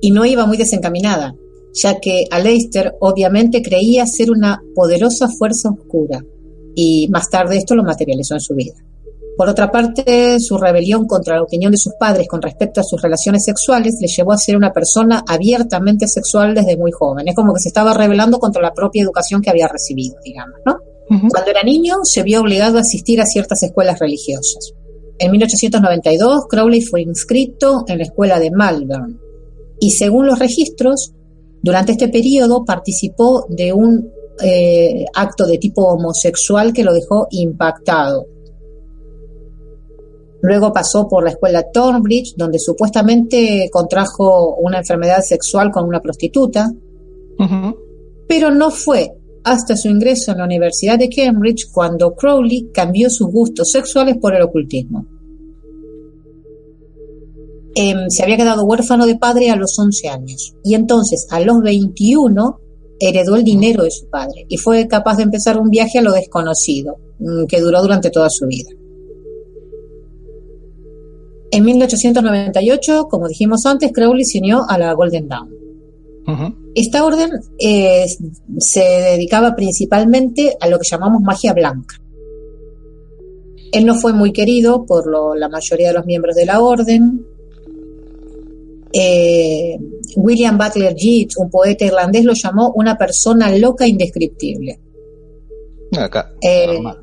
[0.00, 1.34] Y no iba muy desencaminada,
[1.74, 6.22] ya que Aleister obviamente creía ser una poderosa fuerza oscura,
[6.74, 8.74] y más tarde esto lo materializó en su vida.
[9.36, 13.00] Por otra parte, su rebelión contra la opinión de sus padres con respecto a sus
[13.00, 17.28] relaciones sexuales le llevó a ser una persona abiertamente sexual desde muy joven.
[17.28, 20.78] Es como que se estaba rebelando contra la propia educación que había recibido, digamos, ¿no?
[21.30, 24.72] Cuando era niño, se vio obligado a asistir a ciertas escuelas religiosas.
[25.18, 29.20] En 1892, Crowley fue inscrito en la escuela de Malvern
[29.78, 31.12] y según los registros,
[31.62, 34.10] durante este periodo participó de un
[34.40, 38.26] eh, acto de tipo homosexual que lo dejó impactado.
[40.42, 46.70] Luego pasó por la escuela Thornbridge, donde supuestamente contrajo una enfermedad sexual con una prostituta,
[48.28, 49.12] pero no fue
[49.44, 54.34] hasta su ingreso en la Universidad de Cambridge cuando Crowley cambió sus gustos sexuales por
[54.34, 55.06] el ocultismo.
[57.74, 61.62] Em, se había quedado huérfano de padre a los 11 años y entonces a los
[61.62, 62.58] 21
[63.00, 66.12] heredó el dinero de su padre y fue capaz de empezar un viaje a lo
[66.12, 68.70] desconocido mm, que duró durante toda su vida.
[71.52, 75.50] En 1898, como dijimos antes, Crowley se unió a la Golden Dawn.
[76.74, 78.06] Esta orden eh,
[78.58, 81.96] se dedicaba principalmente a lo que llamamos magia blanca.
[83.72, 87.26] Él no fue muy querido por lo- la mayoría de los miembros de la orden.
[88.92, 89.78] Eh,
[90.16, 94.78] William Butler Yeats, un poeta irlandés, lo llamó una persona loca e indescriptible.
[95.96, 96.32] Acá.
[96.40, 97.01] Eh, normal.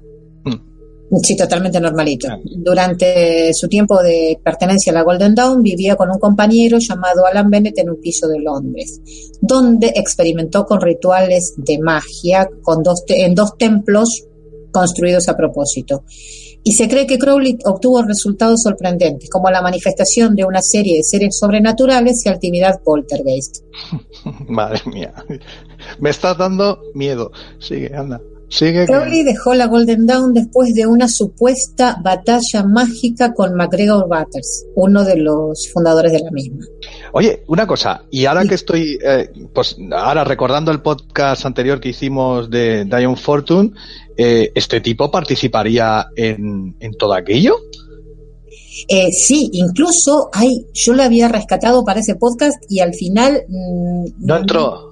[1.24, 2.28] Sí, totalmente normalito.
[2.44, 7.50] Durante su tiempo de pertenencia a la Golden Dawn, vivía con un compañero llamado Alan
[7.50, 9.02] Bennett en un piso de Londres,
[9.42, 14.24] donde experimentó con rituales de magia con dos te- en dos templos
[14.72, 16.04] construidos a propósito.
[16.62, 21.04] Y se cree que Crowley obtuvo resultados sorprendentes, como la manifestación de una serie de
[21.04, 23.64] seres sobrenaturales y actividad poltergeist.
[24.48, 25.14] Madre mía,
[26.00, 27.32] me estás dando miedo.
[27.60, 28.22] Sigue, anda.
[28.50, 28.86] Sigue.
[28.88, 35.06] Crowley dejó la Golden Dawn después de una supuesta batalla mágica con MacGregor Butters, uno
[35.06, 36.66] de los fundadores de la misma.
[37.14, 41.90] Oye, una cosa, y ahora que estoy, eh, pues ahora recordando el podcast anterior que
[41.90, 43.72] hicimos de Dion Fortune,
[44.18, 47.56] eh, ¿este tipo participaría en, en todo aquello?
[48.88, 53.44] Eh, sí, incluso hay, yo lo había rescatado para ese podcast y al final...
[53.48, 54.89] Mm, no entró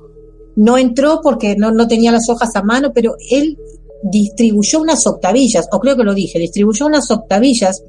[0.57, 3.57] no entró porque no, no tenía las hojas a mano, pero él
[4.03, 7.83] distribuyó unas octavillas, o creo que lo dije, distribuyó unas octavillas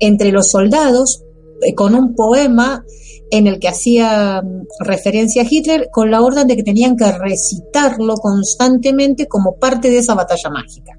[0.00, 1.22] entre los soldados
[1.62, 2.84] eh, con un poema
[3.30, 7.10] en el que hacía mm, referencia a Hitler con la orden de que tenían que
[7.10, 10.98] recitarlo constantemente como parte de esa batalla mágica.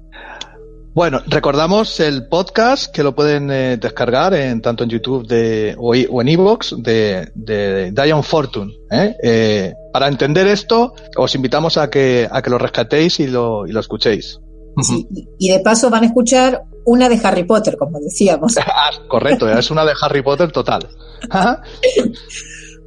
[0.96, 5.94] Bueno, recordamos el podcast que lo pueden eh, descargar en tanto en YouTube de, o,
[5.94, 8.72] en Evox de, de Dion Fortune.
[8.90, 9.14] ¿eh?
[9.22, 9.74] ¿eh?
[9.92, 13.80] para entender esto, os invitamos a que, a que lo rescatéis y lo, y lo
[13.80, 14.40] escuchéis.
[14.80, 15.06] Sí,
[15.38, 18.54] y de paso van a escuchar una de Harry Potter, como decíamos.
[18.66, 20.88] Ah, correcto, es una de Harry Potter total.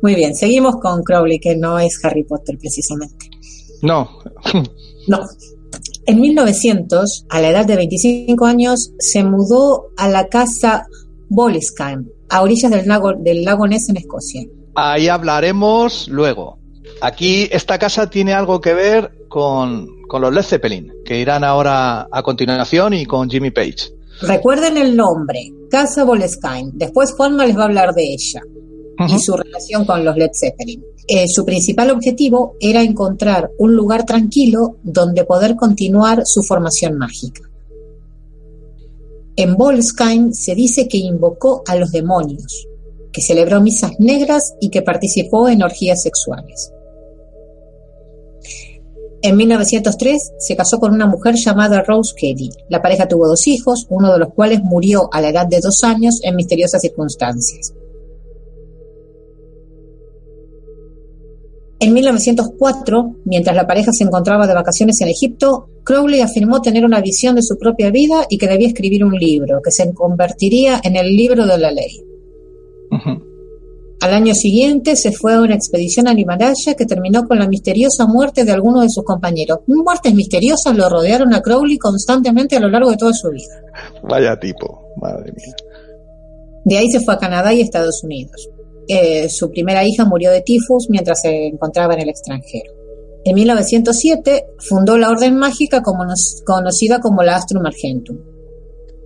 [0.02, 3.30] Muy bien, seguimos con Crowley, que no es Harry Potter precisamente.
[3.84, 4.10] No.
[5.08, 5.20] no.
[6.06, 10.88] En 1900, a la edad de 25 años, se mudó a la casa
[11.30, 14.44] Boleskine, a orillas del lago, del lago Ness en Escocia.
[14.76, 16.58] Ahí hablaremos luego.
[17.02, 19.88] Aquí esta casa tiene algo que ver con,
[20.20, 23.94] los Led Zeppelin, que irán ahora a continuación y con Jimmy Page.
[24.22, 26.72] Recuerden el nombre, Casa Boleskine.
[26.74, 28.42] Después Juanma les va a hablar de ella
[29.08, 30.84] y su relación con los Led Zeppelin.
[31.08, 37.42] Eh, su principal objetivo era encontrar un lugar tranquilo donde poder continuar su formación mágica.
[39.36, 42.68] En Boleskine se dice que invocó a los demonios,
[43.14, 46.74] que celebró misas negras y que participó en orgías sexuales.
[49.22, 52.50] En 1903 se casó con una mujer llamada Rose Kelly.
[52.70, 55.84] La pareja tuvo dos hijos, uno de los cuales murió a la edad de dos
[55.84, 57.74] años en misteriosas circunstancias.
[61.82, 67.00] En 1904, mientras la pareja se encontraba de vacaciones en Egipto, Crowley afirmó tener una
[67.00, 70.98] visión de su propia vida y que debía escribir un libro, que se convertiría en
[70.98, 72.04] el libro de la ley.
[74.02, 78.06] Al año siguiente se fue a una expedición al Himalaya que terminó con la misteriosa
[78.06, 79.60] muerte de algunos de sus compañeros.
[79.68, 83.62] Muertes misteriosas lo rodearon a Crowley constantemente a lo largo de toda su vida.
[84.04, 85.56] Vaya tipo, madre mía.
[86.66, 88.50] De ahí se fue a Canadá y Estados Unidos.
[89.30, 92.74] Su primera hija murió de tifus mientras se encontraba en el extranjero.
[93.26, 98.18] En 1907 fundó la Orden Mágica conocida como la Astrum Argentum.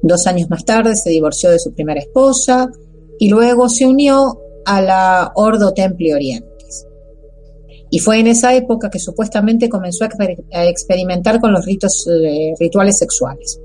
[0.01, 2.69] Dos años más tarde se divorció de su primera esposa
[3.19, 6.85] y luego se unió a la Ordo Templi Orientis.
[7.89, 12.97] Y fue en esa época que supuestamente comenzó a experimentar con los ritos, eh, rituales
[12.97, 13.59] sexuales.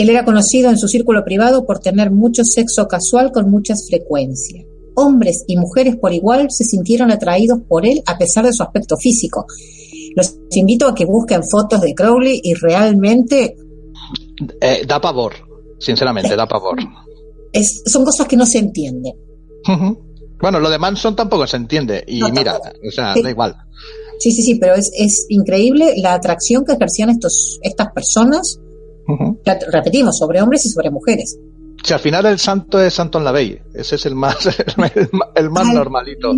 [0.00, 4.64] Él era conocido en su círculo privado por tener mucho sexo casual con muchas frecuencias.
[4.94, 8.96] Hombres y mujeres por igual se sintieron atraídos por él a pesar de su aspecto
[8.96, 9.44] físico.
[10.16, 13.58] Los invito a que busquen fotos de Crowley y realmente...
[14.62, 15.34] Eh, da pavor,
[15.78, 16.78] sinceramente, da pavor.
[17.52, 19.12] Es, son cosas que no se entienden.
[20.40, 23.54] Bueno, lo de Manson tampoco se entiende y mira, o sea, da igual.
[24.18, 28.59] Sí, sí, sí, pero es, es increíble la atracción que ejercían estos, estas personas
[29.72, 31.38] Repetimos, sobre hombres y sobre mujeres.
[31.82, 34.36] Si al final el santo es Anton Lavey, ese es el más,
[35.34, 36.32] el, más normalito.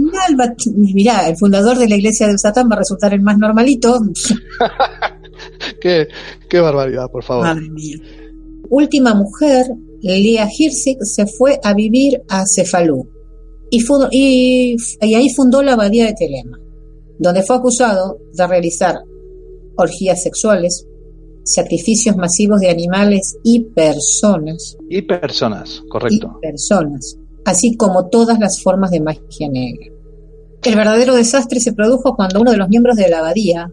[0.76, 3.98] mira, el fundador de la iglesia de Satán va a resultar el más normalito.
[5.80, 6.06] qué,
[6.48, 7.44] qué barbaridad, por favor.
[7.44, 7.96] Madre mía.
[8.70, 9.66] Última mujer,
[10.00, 13.08] Leah Hirsig, se fue a vivir a Cefalú
[13.72, 16.58] y, y, y ahí fundó la abadía de Telema,
[17.18, 18.96] donde fue acusado de realizar
[19.76, 20.86] orgías sexuales,
[21.44, 24.76] sacrificios masivos de animales y personas.
[24.88, 26.38] Y personas, correcto.
[26.38, 29.86] Y personas, así como todas las formas de magia negra.
[30.62, 33.72] El verdadero desastre se produjo cuando uno de los miembros de la abadía,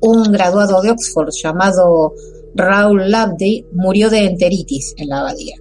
[0.00, 2.12] un graduado de Oxford llamado
[2.54, 5.56] Raúl Labdey, murió de enteritis en la abadía.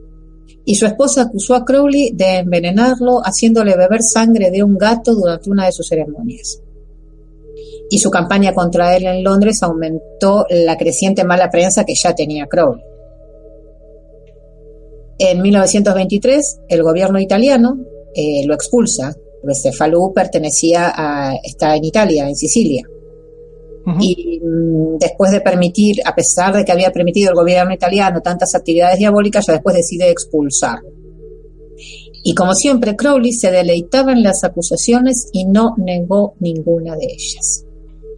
[0.66, 5.50] Y su esposa acusó a Crowley de envenenarlo haciéndole beber sangre de un gato durante
[5.50, 6.62] una de sus ceremonias
[7.90, 12.48] y su campaña contra él en Londres aumentó la creciente mala prensa que ya tenía
[12.48, 12.84] Crowley.
[15.20, 17.78] En 1923, el gobierno italiano
[18.14, 19.16] eh, lo expulsa,
[19.78, 22.84] Falú pertenecía a, está en Italia, en Sicilia.
[24.02, 28.54] y mm, después de permitir, a pesar de que había permitido el gobierno italiano tantas
[28.54, 30.80] actividades diabólicas, ya después decide expulsar.
[32.24, 37.67] Y como siempre, Crowley se deleitaba en las acusaciones y no negó ninguna de ellas.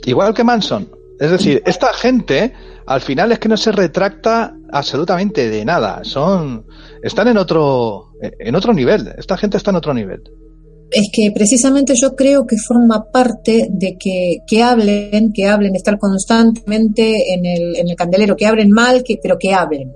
[0.06, 0.90] Igual que Manson.
[1.20, 2.54] Es decir, esta gente
[2.86, 6.04] al final es que no se retracta absolutamente de nada.
[6.04, 6.66] Son
[7.04, 9.14] están en otro en otro nivel.
[9.18, 10.24] Esta gente está en otro nivel
[10.92, 16.00] es que precisamente yo creo que forma parte de que, que hablen, que hablen, estar
[16.00, 19.92] constantemente en el, en el candelero, que hablen mal, que, pero que hablen.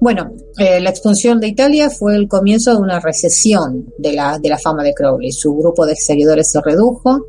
[0.00, 4.48] Bueno, eh, la expulsión de Italia fue el comienzo de una recesión de la, de
[4.48, 5.32] la fama de Crowley.
[5.32, 7.26] Su grupo de seguidores se redujo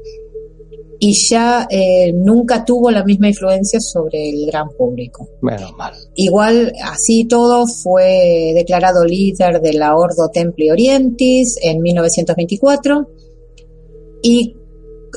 [1.00, 5.28] y ya eh, nunca tuvo la misma influencia sobre el gran público.
[5.42, 5.94] Menos mal.
[6.16, 13.08] Igual, así todo, fue declarado líder de la Ordo Templi Orientis en 1924
[14.24, 14.56] y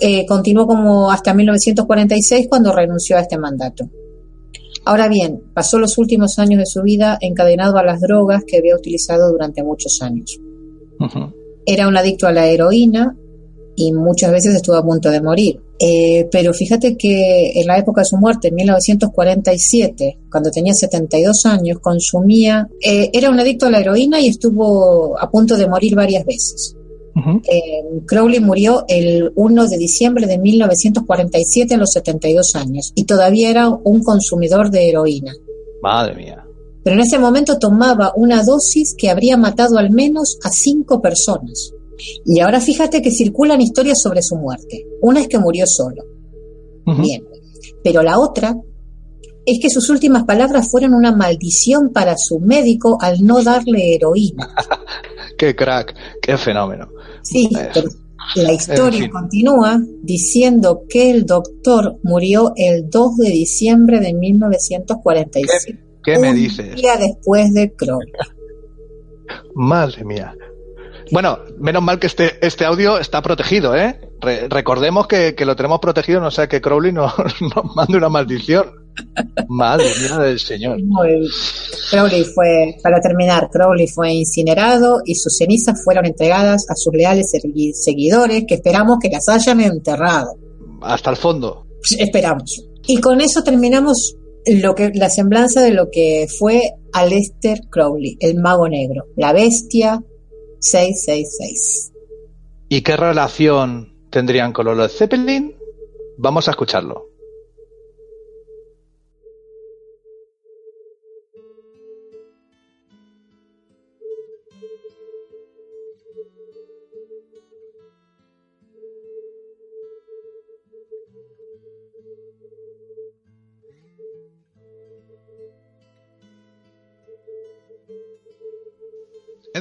[0.00, 3.88] eh, continuó como hasta 1946 cuando renunció a este mandato.
[4.84, 8.76] Ahora bien, pasó los últimos años de su vida encadenado a las drogas que había
[8.76, 10.38] utilizado durante muchos años.
[11.66, 13.16] Era un adicto a la heroína
[13.76, 15.60] y muchas veces estuvo a punto de morir.
[15.82, 21.46] Eh, pero fíjate que en la época de su muerte, en 1947, cuando tenía 72
[21.46, 25.94] años, consumía, eh, era un adicto a la heroína y estuvo a punto de morir
[25.94, 26.76] varias veces.
[27.16, 33.50] Eh, Crowley murió el 1 de diciembre de 1947 a los 72 años y todavía
[33.50, 35.32] era un consumidor de heroína.
[35.82, 36.44] Madre mía.
[36.82, 41.72] Pero en ese momento tomaba una dosis que habría matado al menos a cinco personas.
[42.24, 44.86] Y ahora fíjate que circulan historias sobre su muerte.
[45.02, 46.02] Una es que murió solo.
[46.86, 47.24] Bien.
[47.84, 48.56] Pero la otra
[49.46, 54.54] es que sus últimas palabras fueron una maldición para su médico al no darle heroína.
[55.38, 56.88] qué crack, qué fenómeno.
[57.22, 57.88] Sí, eh, pero
[58.36, 65.52] la historia continúa diciendo que el doctor murió el 2 de diciembre de 1945.
[66.02, 66.70] ¿Qué, me dices?
[66.70, 68.12] Un día después de Crowley.
[69.54, 70.34] Madre mía.
[71.12, 73.98] Bueno, menos mal que este, este audio está protegido, ¿eh?
[74.48, 77.12] recordemos que, lo tenemos protegido, no sea que Crowley nos,
[77.74, 78.70] mande una maldición.
[79.48, 80.78] Madre mía del Señor.
[81.90, 87.32] Crowley fue, para terminar, Crowley fue incinerado y sus cenizas fueron entregadas a sus leales
[87.74, 90.34] seguidores que esperamos que las hayan enterrado.
[90.82, 91.66] Hasta el fondo.
[91.98, 92.64] Esperamos.
[92.86, 98.36] Y con eso terminamos lo que, la semblanza de lo que fue Aleister Crowley, el
[98.36, 100.02] mago negro, la bestia,
[100.60, 101.92] 666.
[102.68, 105.56] ¿Y qué relación tendrían con los Zeppelin?
[106.18, 107.09] Vamos a escucharlo.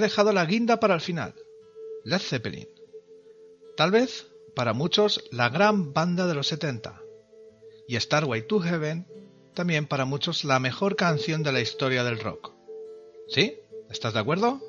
[0.09, 1.35] Dejado la guinda para el final.
[2.03, 2.67] Led Zeppelin.
[3.77, 6.99] Tal vez, para muchos, la gran banda de los 70.
[7.87, 9.07] Y Starway to Heaven,
[9.53, 12.53] también para muchos la mejor canción de la historia del rock.
[13.27, 13.59] ¿Sí?
[13.91, 14.59] ¿Estás de acuerdo?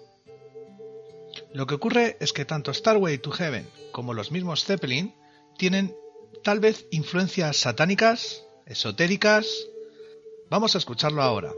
[1.54, 5.14] Lo que ocurre es que tanto Starway to Heaven como los mismos Zeppelin
[5.56, 5.96] tienen
[6.44, 9.48] tal vez influencias satánicas, esotéricas.
[10.50, 11.52] Vamos a escucharlo ahora.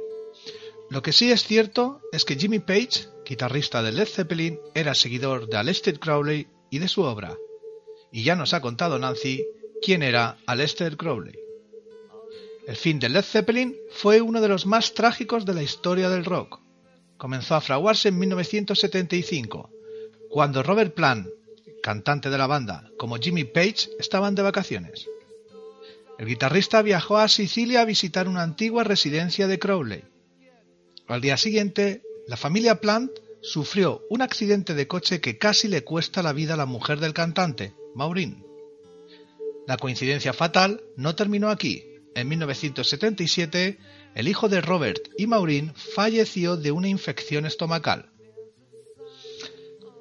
[0.93, 5.49] Lo que sí es cierto es que Jimmy Page guitarrista de Led Zeppelin, era seguidor
[5.49, 7.35] de Aleister Crowley y de su obra.
[8.13, 9.43] Y ya nos ha contado Nancy
[9.81, 11.35] quién era Aleister Crowley.
[12.67, 16.27] El fin de Led Zeppelin fue uno de los más trágicos de la historia del
[16.27, 16.61] rock.
[17.17, 19.71] Comenzó a fraguarse en 1975,
[20.29, 21.27] cuando Robert Plant,
[21.83, 25.09] cantante de la banda, como Jimmy Page estaban de vacaciones.
[26.19, 30.12] El guitarrista viajó a Sicilia a visitar una antigua residencia de Crowley.
[31.13, 33.11] Al día siguiente, la familia Plant
[33.43, 37.13] sufrió un accidente de coche que casi le cuesta la vida a la mujer del
[37.13, 38.47] cantante, Maureen.
[39.67, 41.85] La coincidencia fatal no terminó aquí.
[42.15, 43.79] En 1977,
[44.15, 48.11] el hijo de Robert y Maureen falleció de una infección estomacal.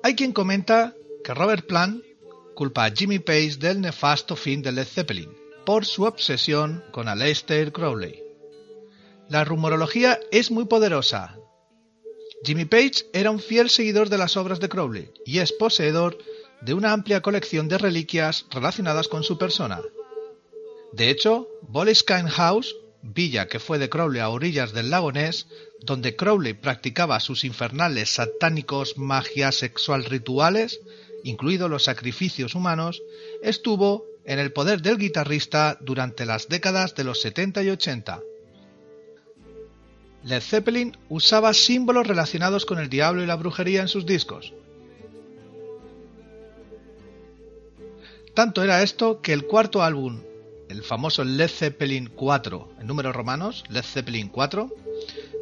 [0.03, 0.95] Hay quien comenta
[1.25, 2.05] que Robert Plant
[2.55, 5.29] culpa a Jimmy Page del nefasto fin de Led Zeppelin
[5.65, 8.30] por su obsesión con Aleister Crowley.
[9.31, 11.37] La rumorología es muy poderosa
[12.43, 16.17] Jimmy Page era un fiel seguidor de las obras de Crowley y es poseedor
[16.59, 19.79] de una amplia colección de reliquias relacionadas con su persona.
[20.91, 25.47] De hecho, Boleskine House, villa que fue de Crowley a orillas del lago Ness,
[25.79, 30.81] donde Crowley practicaba sus infernales satánicos magias sexual rituales,
[31.23, 33.01] incluidos los sacrificios humanos,
[33.41, 38.21] estuvo en el poder del guitarrista durante las décadas de los 70 y 80.
[40.23, 44.53] Led Zeppelin usaba símbolos relacionados con el diablo y la brujería en sus discos.
[48.33, 50.21] Tanto era esto que el cuarto álbum,
[50.69, 54.69] el famoso Led Zeppelin 4, en números romanos, Led Zeppelin 4,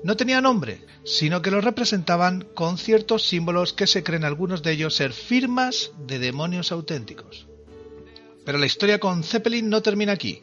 [0.04, 4.72] no tenía nombre, sino que lo representaban con ciertos símbolos que se creen algunos de
[4.72, 7.48] ellos ser firmas de demonios auténticos.
[8.46, 10.42] Pero la historia con Zeppelin no termina aquí.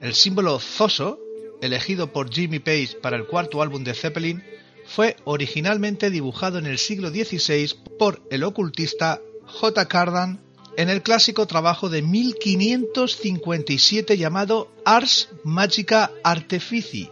[0.00, 1.20] El símbolo Zoso,
[1.62, 4.42] elegido por Jimmy Page para el cuarto álbum de Zeppelin,
[4.86, 9.86] fue originalmente dibujado en el siglo XVI por el ocultista J.
[9.86, 10.40] Cardan
[10.76, 17.10] en el clásico trabajo de 1557 llamado Ars Magica Artifici.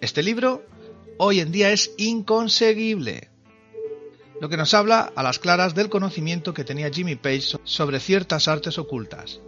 [0.00, 0.64] Este libro
[1.18, 3.28] hoy en día es inconseguible,
[4.40, 8.48] lo que nos habla a las claras del conocimiento que tenía Jimmy Page sobre ciertas
[8.48, 9.40] artes ocultas.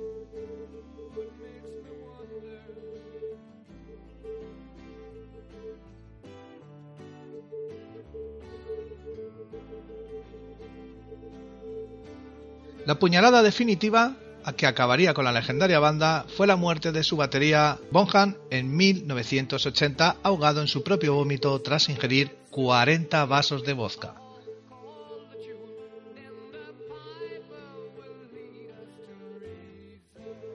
[12.86, 14.14] La puñalada definitiva
[14.44, 18.76] a que acabaría con la legendaria banda fue la muerte de su batería Bonham en
[18.76, 24.14] 1980 ahogado en su propio vómito tras ingerir 40 vasos de vodka.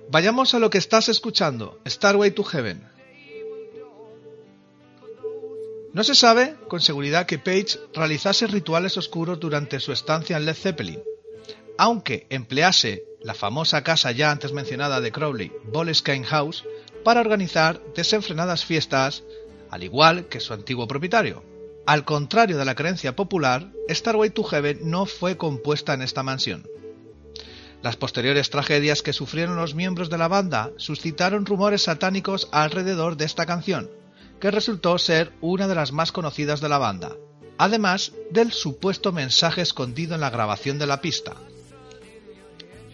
[0.09, 2.87] Vayamos a lo que estás escuchando, Starway to Heaven.
[5.93, 10.55] No se sabe con seguridad que Page realizase rituales oscuros durante su estancia en Led
[10.55, 11.01] Zeppelin,
[11.81, 16.63] aunque emplease la famosa casa ya antes mencionada de Crowley, Boleskine House,
[17.03, 19.23] para organizar desenfrenadas fiestas,
[19.71, 21.43] al igual que su antiguo propietario.
[21.87, 26.67] Al contrario de la creencia popular, Starway to Heaven no fue compuesta en esta mansión.
[27.81, 33.25] Las posteriores tragedias que sufrieron los miembros de la banda suscitaron rumores satánicos alrededor de
[33.25, 33.89] esta canción,
[34.39, 37.15] que resultó ser una de las más conocidas de la banda,
[37.57, 41.33] además del supuesto mensaje escondido en la grabación de la pista.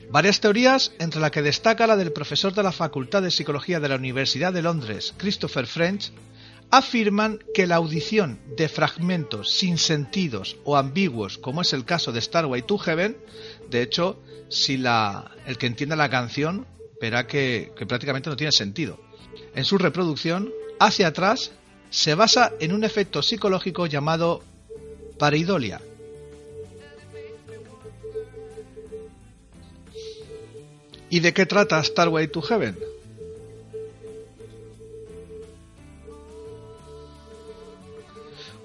[0.10, 3.90] Varias teorías, entre las que destaca la del profesor de la Facultad de Psicología de
[3.90, 6.14] la Universidad de Londres, Christopher French,
[6.72, 12.22] afirman que la audición de fragmentos sin sentidos o ambiguos, como es el caso de
[12.22, 13.18] Starway to Heaven,
[13.70, 14.18] de hecho,
[14.50, 16.66] si la, el que entienda la canción
[17.02, 19.00] verá que, que prácticamente no tiene sentido.
[19.56, 21.52] En su reproducción, hacia atrás,
[21.90, 24.42] se basa en un efecto psicológico llamado
[25.20, 25.82] pareidolia,
[31.10, 32.78] ¿Y de qué trata Starway to Heaven?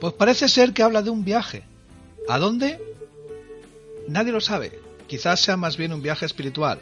[0.01, 1.63] Pues parece ser que habla de un viaje.
[2.29, 2.81] ¿A dónde?
[4.09, 4.81] Nadie lo sabe.
[5.07, 6.81] Quizás sea más bien un viaje espiritual.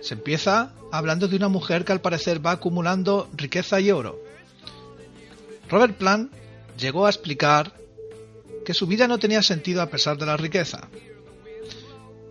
[0.00, 4.20] Se empieza hablando de una mujer que al parecer va acumulando riqueza y oro.
[5.70, 6.32] Robert Plant
[6.76, 7.72] llegó a explicar
[8.64, 10.88] que su vida no tenía sentido a pesar de la riqueza.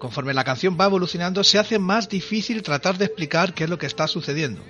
[0.03, 3.77] Conforme la canción va evolucionando, se hace más difícil tratar de explicar qué es lo
[3.77, 4.61] que está sucediendo.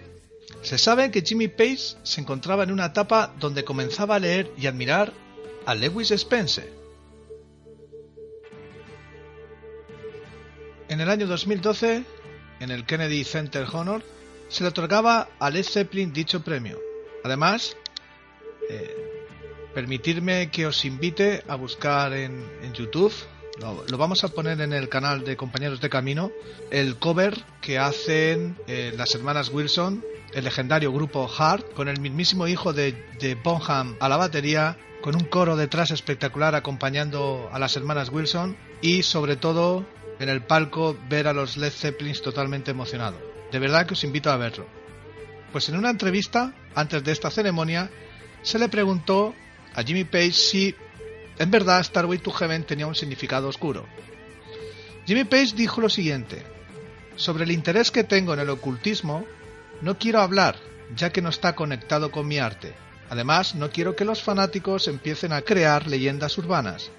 [0.62, 4.68] Se sabe que Jimmy Page se encontraba en una etapa donde comenzaba a leer y
[4.68, 5.12] admirar
[5.66, 6.72] a Lewis Spencer.
[10.88, 12.04] En el año 2012,
[12.60, 14.04] en el Kennedy Center Honor,
[14.50, 16.80] se le otorgaba a Led Zeppelin dicho premio.
[17.24, 17.76] Además,
[18.70, 18.96] eh,
[19.74, 23.12] permitirme que os invite a buscar en, en YouTube
[23.60, 26.32] lo, vamos a poner en el canal de Compañeros de Camino,
[26.72, 32.48] el cover que hacen eh, las hermanas Wilson, el legendario grupo Heart, con el mismísimo
[32.48, 37.76] hijo de, de Bonham a la batería, con un coro detrás espectacular acompañando a las
[37.76, 39.86] hermanas Wilson y sobre todo
[40.20, 43.20] en el palco ver a los Led Zeppelins totalmente emocionados.
[43.52, 44.66] De verdad que os invito a verlo.
[45.52, 47.92] Pues en una entrevista, antes de esta ceremonia,
[48.42, 49.36] se le preguntó
[49.76, 50.76] a Jimmy Page si
[51.40, 53.86] en verdad, Starway to Heaven tenía un significado oscuro.
[55.06, 56.44] Jimmy Page dijo lo siguiente:
[57.16, 59.26] Sobre el interés que tengo en el ocultismo,
[59.82, 60.58] no quiero hablar,
[60.96, 62.74] ya que no está conectado con mi arte.
[63.10, 66.90] Además, no quiero que los fanáticos empiecen a crear leyendas urbanas.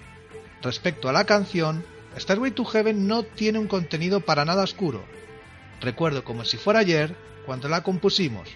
[0.63, 1.85] Respecto a la canción,
[2.19, 5.05] Starway to Heaven no tiene un contenido para nada oscuro.
[5.81, 7.15] Recuerdo como si fuera ayer
[7.47, 8.49] cuando la compusimos.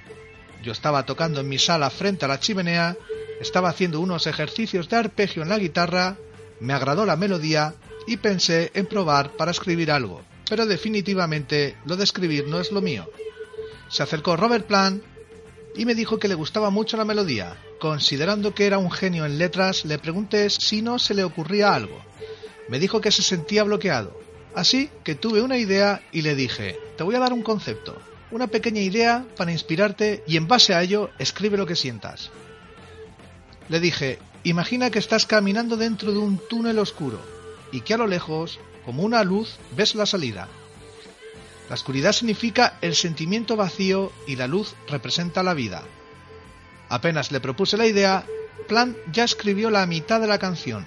[0.63, 2.97] Yo estaba tocando en mi sala frente a la chimenea
[3.41, 6.17] estaba haciendo unos ejercicios de arpegio en la guitarra,
[6.61, 7.75] me agradó la melodía
[8.07, 12.81] y pensé en probar para escribir algo, pero definitivamente lo de escribir no es lo
[12.81, 13.09] mío.
[13.89, 15.03] Se acercó Robert Plant
[15.77, 17.57] y me dijo que le gustaba mucho la melodía.
[17.79, 22.03] Considerando que era un genio en letras, le pregunté si no se le ocurría algo.
[22.69, 24.19] Me dijo que se sentía bloqueado.
[24.55, 27.97] Así que tuve una idea y le dije, te voy a dar un concepto,
[28.31, 32.31] una pequeña idea para inspirarte y en base a ello escribe lo que sientas.
[33.69, 37.21] Le dije, imagina que estás caminando dentro de un túnel oscuro
[37.73, 40.49] y que a lo lejos, como una luz, ves la salida.
[41.69, 45.83] La oscuridad significa el sentimiento vacío y la luz representa la vida.
[46.89, 48.25] Apenas le propuse la idea,
[48.67, 50.85] Plan ya escribió la mitad de la canción.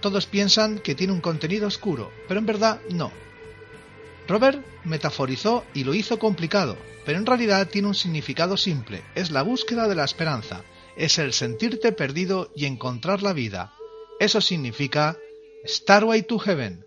[0.00, 3.12] Todos piensan que tiene un contenido oscuro, pero en verdad no.
[4.28, 6.76] Robert metaforizó y lo hizo complicado,
[7.06, 10.64] pero en realidad tiene un significado simple, es la búsqueda de la esperanza,
[10.98, 13.72] es el sentirte perdido y encontrar la vida.
[14.20, 15.16] Eso significa
[15.64, 16.84] Starway to Heaven.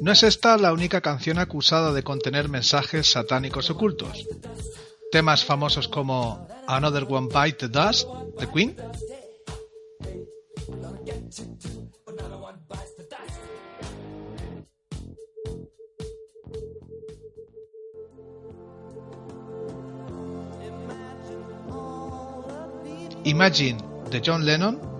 [0.00, 4.28] No es esta la única canción acusada de contener mensajes satánicos ocultos.
[5.16, 8.06] Temas famosos como Another One Bite the Dust,
[8.38, 8.76] The Queen,
[23.24, 23.78] Imagine
[24.10, 24.95] de John Lennon,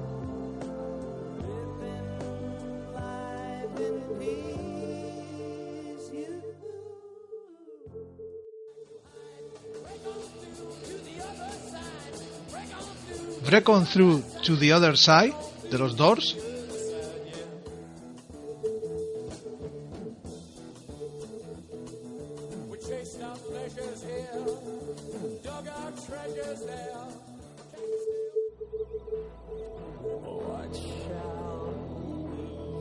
[13.47, 15.33] Break on Through to the Other Side
[15.71, 16.35] de los Doors,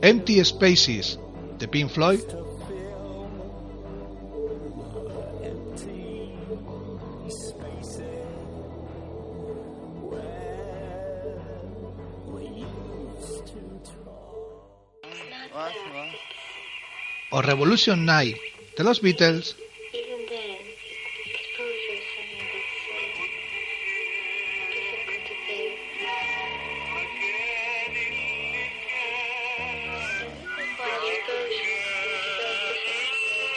[0.02, 1.18] Empty Spaces
[1.58, 2.20] de Pink Floyd,
[17.30, 18.36] o Revolution Night
[18.76, 19.56] de los Beatles,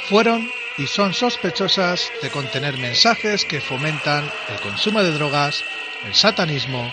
[0.09, 5.63] fueron y son sospechosas de contener mensajes que fomentan el consumo de drogas,
[6.05, 6.91] el satanismo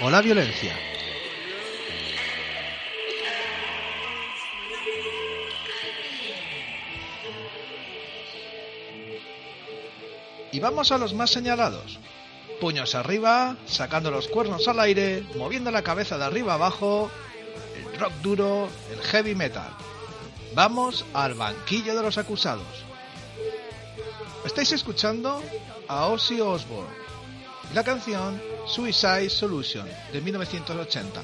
[0.00, 0.95] o la violencia.
[10.56, 11.98] Y vamos a los más señalados.
[12.62, 17.10] Puños arriba, sacando los cuernos al aire, moviendo la cabeza de arriba abajo,
[17.76, 19.68] el rock duro, el heavy metal.
[20.54, 22.64] Vamos al banquillo de los acusados.
[24.46, 25.42] Estáis escuchando
[25.88, 26.96] a Ozzy Osbourne
[27.70, 31.20] y la canción Suicide Solution de 1980.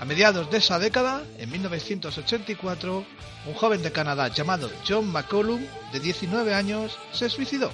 [0.00, 3.04] A mediados de esa década, en 1984,
[3.46, 5.60] un joven de Canadá llamado John McCollum,
[5.92, 7.72] de 19 años, se suicidó.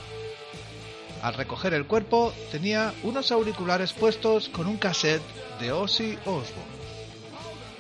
[1.22, 5.22] Al recoger el cuerpo, tenía unos auriculares puestos con un cassette
[5.60, 6.74] de Ozzy Osbourne.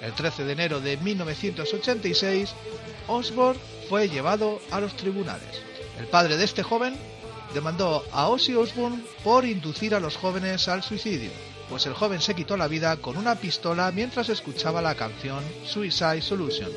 [0.02, 2.54] El 13 de enero de 1986,
[3.08, 5.62] Osborne fue llevado a los tribunales.
[5.98, 6.94] El padre de este joven
[7.54, 11.30] demandó a Ozzy Osbourne por inducir a los jóvenes al suicidio,
[11.74, 16.22] pues el joven se quitó la vida con una pistola mientras escuchaba la canción Suicide
[16.22, 16.70] Solution.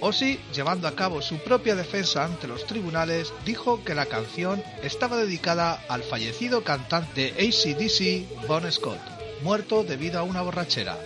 [0.00, 5.18] Ozzy, llevando a cabo su propia defensa ante los tribunales, dijo que la canción estaba
[5.18, 8.98] dedicada al fallecido cantante de ACDC, Bon Scott,
[9.42, 10.96] muerto debido a una borrachera.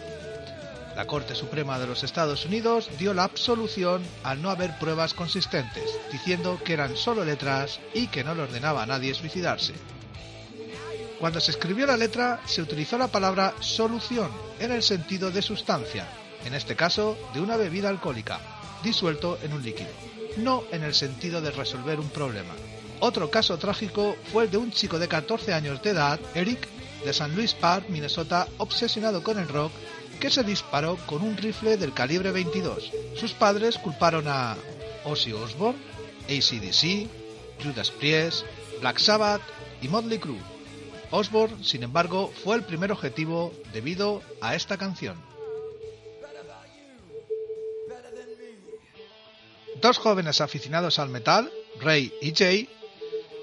[0.95, 5.91] La Corte Suprema de los Estados Unidos dio la absolución al no haber pruebas consistentes,
[6.13, 9.75] diciendo que eran solo letras y que no le ordenaba a nadie suicidarse.
[11.25, 16.07] Cuando se escribió la letra se utilizó la palabra solución en el sentido de sustancia,
[16.45, 18.39] en este caso de una bebida alcohólica,
[18.83, 19.89] disuelto en un líquido,
[20.37, 22.53] no en el sentido de resolver un problema.
[23.01, 26.69] Otro caso trágico fue el de un chico de 14 años de edad, Eric,
[27.07, 29.73] de San Luis Park, Minnesota, obsesionado con el rock
[30.21, 32.93] que se disparó con un rifle del calibre 22.
[33.17, 34.59] Sus padres culparon a
[35.05, 35.81] Ozzy Osbourne,
[36.25, 37.09] ACDC,
[37.65, 38.45] Judas Priest,
[38.83, 39.41] Black Sabbath
[39.81, 40.54] y Motley Crue.
[41.15, 45.17] Osbourne, sin embargo, fue el primer objetivo debido a esta canción.
[49.81, 52.69] Dos jóvenes aficionados al metal, Ray y Jay,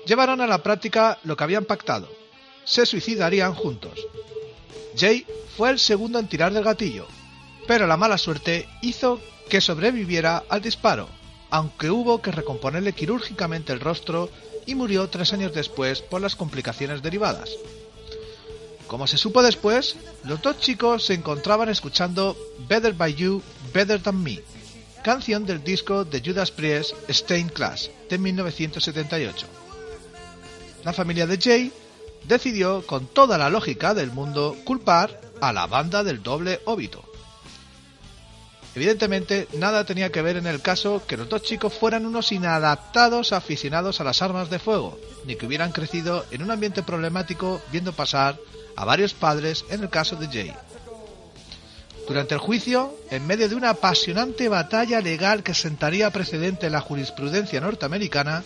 [0.05, 2.09] llevaron a la práctica lo que habían pactado.
[2.65, 4.05] Se suicidarían juntos.
[4.97, 7.07] Jay fue el segundo en tirar del gatillo,
[7.67, 11.07] pero la mala suerte hizo que sobreviviera al disparo,
[11.49, 14.29] aunque hubo que recomponerle quirúrgicamente el rostro
[14.71, 17.49] y murió tres años después por las complicaciones derivadas.
[18.87, 19.95] Como se supo después,
[20.25, 23.41] los dos chicos se encontraban escuchando Better by You,
[23.73, 24.41] Better Than Me,
[25.03, 29.45] canción del disco de Judas Priest Stained Class de 1978.
[30.83, 31.71] La familia de Jay
[32.27, 37.10] decidió, con toda la lógica del mundo, culpar a la banda del doble óbito.
[38.73, 43.33] Evidentemente, nada tenía que ver en el caso que los dos chicos fueran unos inadaptados
[43.33, 47.91] aficionados a las armas de fuego, ni que hubieran crecido en un ambiente problemático viendo
[47.91, 48.37] pasar
[48.77, 50.53] a varios padres en el caso de Jay.
[52.07, 56.81] Durante el juicio, en medio de una apasionante batalla legal que sentaría precedente en la
[56.81, 58.43] jurisprudencia norteamericana,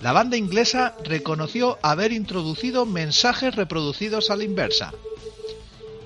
[0.00, 4.92] la banda inglesa reconoció haber introducido mensajes reproducidos a la inversa.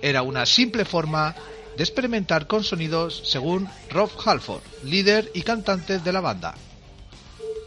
[0.02, 1.34] Era una simple forma
[1.76, 6.54] de experimentar con sonidos según Rob Halford, líder y cantante de la banda.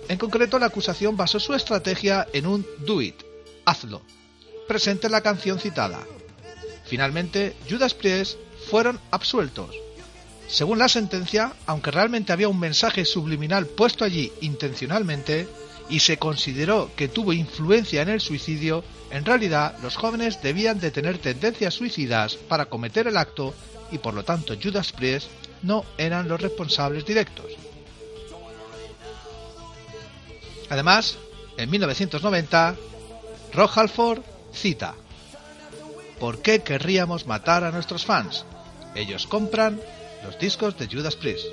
[0.10, 3.16] En concreto, la acusación basó su estrategia en un do it,
[3.66, 4.02] hazlo,
[4.68, 6.00] presente en la canción citada.
[6.86, 8.38] Finalmente, Judas Priest
[8.70, 9.76] fueron absueltos.
[10.48, 15.48] Según la sentencia, aunque realmente había un mensaje subliminal puesto allí intencionalmente
[15.90, 20.92] y se consideró que tuvo influencia en el suicidio, en realidad los jóvenes debían de
[20.92, 23.54] tener tendencias suicidas para cometer el acto
[23.92, 25.28] y por lo tanto Judas Priest
[25.62, 27.46] no eran los responsables directos.
[30.70, 31.18] Además,
[31.58, 32.76] en 1990,
[33.54, 34.22] Rob Halford
[34.52, 34.96] cita
[36.20, 38.46] ¿Por qué querríamos matar a nuestros fans?
[38.96, 39.80] Ellos compran
[40.24, 41.46] los discos de Judas Priest.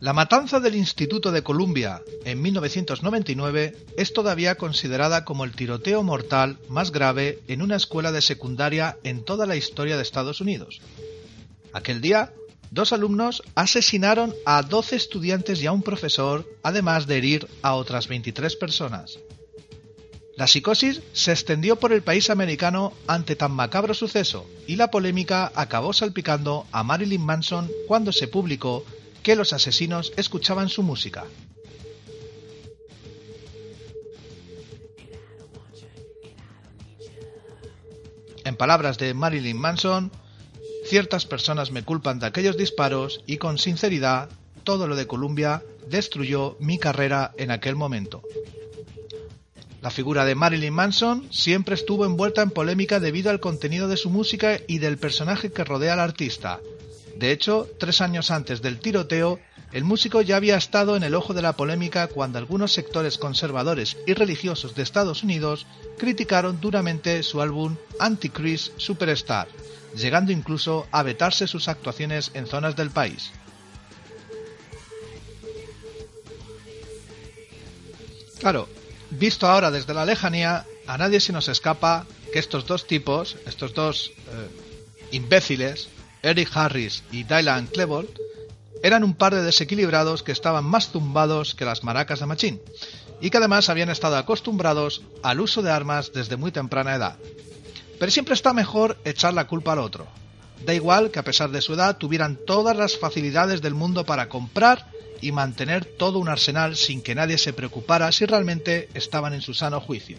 [0.00, 6.56] La matanza del Instituto de Columbia en 1999 es todavía considerada como el tiroteo mortal
[6.68, 10.80] más grave en una escuela de secundaria en toda la historia de Estados Unidos.
[11.72, 12.32] Aquel día,
[12.70, 18.06] dos alumnos asesinaron a 12 estudiantes y a un profesor, además de herir a otras
[18.06, 19.18] 23 personas.
[20.36, 25.50] La psicosis se extendió por el país americano ante tan macabro suceso y la polémica
[25.56, 28.84] acabó salpicando a Marilyn Manson cuando se publicó
[29.28, 31.26] que los asesinos escuchaban su música.
[38.46, 40.10] En palabras de Marilyn Manson,
[40.86, 44.30] ciertas personas me culpan de aquellos disparos y con sinceridad
[44.64, 48.22] todo lo de Columbia destruyó mi carrera en aquel momento.
[49.82, 54.08] La figura de Marilyn Manson siempre estuvo envuelta en polémica debido al contenido de su
[54.08, 56.60] música y del personaje que rodea al artista,
[57.18, 59.40] de hecho, tres años antes del tiroteo,
[59.72, 63.96] el músico ya había estado en el ojo de la polémica cuando algunos sectores conservadores
[64.06, 65.66] y religiosos de Estados Unidos
[65.98, 69.48] criticaron duramente su álbum Antichrist Superstar,
[69.96, 73.32] llegando incluso a vetarse sus actuaciones en zonas del país.
[78.38, 78.68] Claro,
[79.10, 83.74] visto ahora desde la lejanía, a nadie se nos escapa que estos dos tipos, estos
[83.74, 85.88] dos eh, imbéciles,
[86.22, 88.08] Eric Harris y Dylan Klebold
[88.82, 92.60] eran un par de desequilibrados que estaban más zumbados que las maracas de Machín
[93.20, 97.16] y que además habían estado acostumbrados al uso de armas desde muy temprana edad.
[97.98, 100.06] Pero siempre está mejor echar la culpa al otro.
[100.64, 104.28] Da igual que a pesar de su edad tuvieran todas las facilidades del mundo para
[104.28, 104.86] comprar
[105.20, 109.54] y mantener todo un arsenal sin que nadie se preocupara si realmente estaban en su
[109.54, 110.18] sano juicio.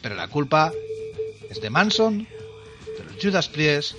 [0.00, 0.72] Pero la culpa
[1.50, 2.26] es de Manson,
[2.98, 3.94] de los Judas Priest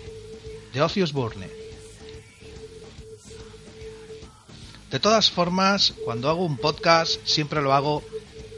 [0.73, 1.49] de Ozzy Osbourne.
[4.91, 8.03] De todas formas, cuando hago un podcast siempre lo hago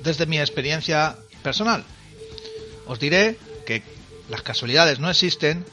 [0.04, 1.84] desde mi experiencia personal.
[2.88, 3.84] Os diré que
[4.30, 5.66] las casualidades no existen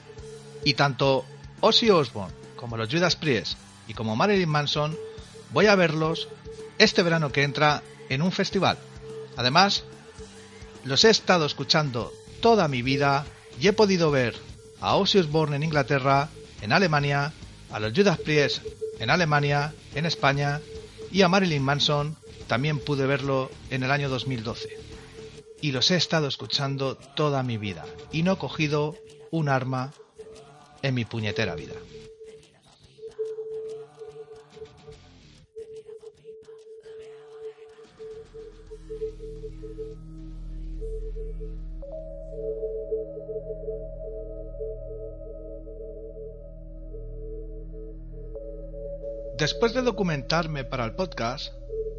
[0.65, 1.25] y tanto
[1.61, 4.97] Ozzy Osbourne como los Judas Priest y como Marilyn Manson
[5.53, 6.29] voy a verlos
[6.79, 8.79] este verano que entra en un festival.
[9.37, 9.85] Además,
[10.85, 13.27] los he estado escuchando toda mi vida
[13.61, 14.35] y he podido ver
[14.81, 16.29] a Ozzy Osbourne en Inglaterra,
[16.61, 17.33] en Alemania,
[17.71, 18.63] a los Judas Priest
[18.99, 20.61] en Alemania, en España
[21.11, 22.17] y a Marilyn Manson
[22.47, 24.69] también pude verlo en el año 2012.
[25.61, 28.97] Y los he estado escuchando toda mi vida y no he cogido
[29.31, 29.93] un arma
[30.83, 31.75] en mi puñetera vida.
[49.39, 51.53] Después de documentarme para el podcast,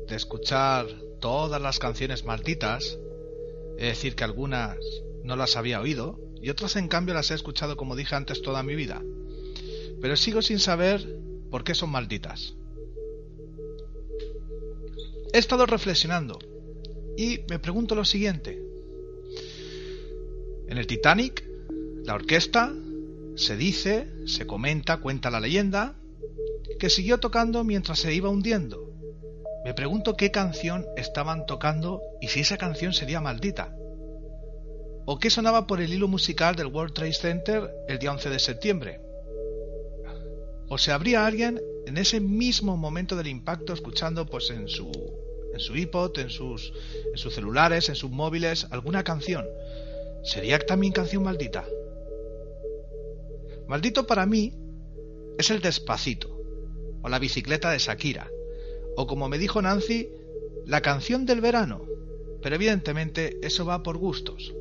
[0.09, 0.87] de escuchar
[1.21, 2.97] todas las canciones malditas,
[3.77, 4.75] es decir, que algunas
[5.23, 8.61] no las había oído y otras en cambio las he escuchado como dije antes toda
[8.61, 9.01] mi vida.
[10.01, 11.17] Pero sigo sin saber
[11.49, 12.55] por qué son malditas.
[15.31, 16.39] He estado reflexionando
[17.15, 18.61] y me pregunto lo siguiente.
[20.67, 21.45] En el Titanic,
[22.03, 22.73] la orquesta
[23.35, 25.98] se dice, se comenta, cuenta la leyenda,
[26.79, 28.89] que siguió tocando mientras se iba hundiendo.
[29.65, 33.75] Me pregunto qué canción estaban tocando y si esa canción sería maldita.
[35.05, 38.39] ¿O qué sonaba por el hilo musical del World Trade Center el día 11 de
[38.39, 39.01] septiembre?
[40.69, 44.89] ¿O se habría alguien en ese mismo momento del impacto escuchando pues en su
[45.51, 46.71] en su iPod, en sus
[47.11, 49.45] en sus celulares, en sus móviles alguna canción?
[50.23, 51.65] ¿Sería también canción maldita?
[53.67, 54.53] Maldito para mí
[55.37, 56.38] es el despacito
[57.01, 58.29] o la bicicleta de Shakira
[58.99, 60.09] o como me dijo Nancy,
[60.65, 61.85] la canción del verano.
[62.41, 64.53] Pero evidentemente eso va por gustos.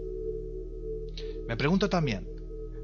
[1.48, 2.28] Me pregunto también,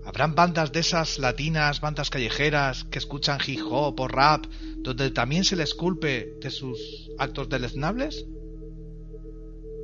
[0.05, 4.47] ¿habrán bandas de esas latinas, bandas callejeras que escuchan hip hop o rap,
[4.79, 8.27] donde también se les culpe de sus actos deleznables?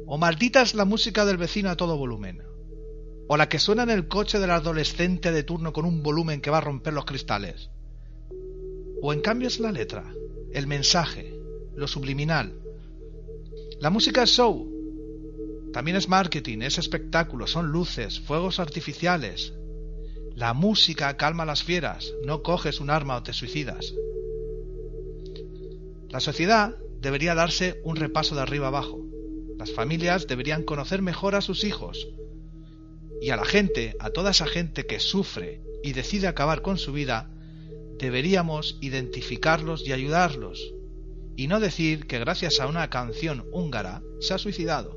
[0.06, 2.42] ¿O maldita es la música del vecino a todo volumen?
[3.28, 6.50] ¿O la que suena en el coche del adolescente de turno con un volumen que
[6.50, 7.70] va a romper los cristales?
[9.02, 10.12] ¿O en cambio es la letra,
[10.52, 11.40] el mensaje,
[11.74, 12.54] lo subliminal.
[13.80, 14.68] La música es show.
[15.72, 19.54] También es marketing, es espectáculo, son luces, fuegos artificiales.
[20.34, 23.94] La música calma a las fieras, no coges un arma o te suicidas.
[26.08, 29.00] La sociedad debería darse un repaso de arriba abajo.
[29.56, 32.08] Las familias deberían conocer mejor a sus hijos.
[33.22, 36.92] Y a la gente, a toda esa gente que sufre y decide acabar con su
[36.92, 37.30] vida,
[38.00, 40.72] deberíamos identificarlos y ayudarlos,
[41.36, 44.96] y no decir que gracias a una canción húngara se ha suicidado.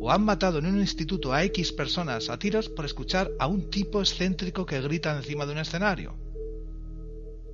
[0.00, 3.68] O han matado en un instituto a X personas a tiros por escuchar a un
[3.68, 6.16] tipo excéntrico que grita encima de un escenario.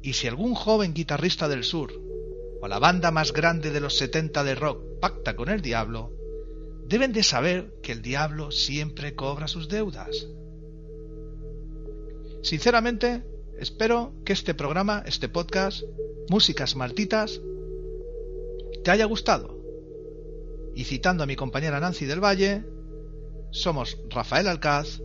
[0.03, 1.93] Y si algún joven guitarrista del sur,
[2.61, 6.12] o la banda más grande de los 70 de rock, pacta con el diablo,
[6.87, 10.28] deben de saber que el diablo siempre cobra sus deudas.
[12.43, 13.24] Sinceramente,
[13.59, 15.83] Espero que este programa, este podcast,
[16.29, 17.41] Músicas Maltitas,
[18.85, 19.59] te haya gustado.
[20.75, 22.65] Y citando a mi compañera Nancy del Valle,
[23.51, 25.01] somos Rafael Alcaz,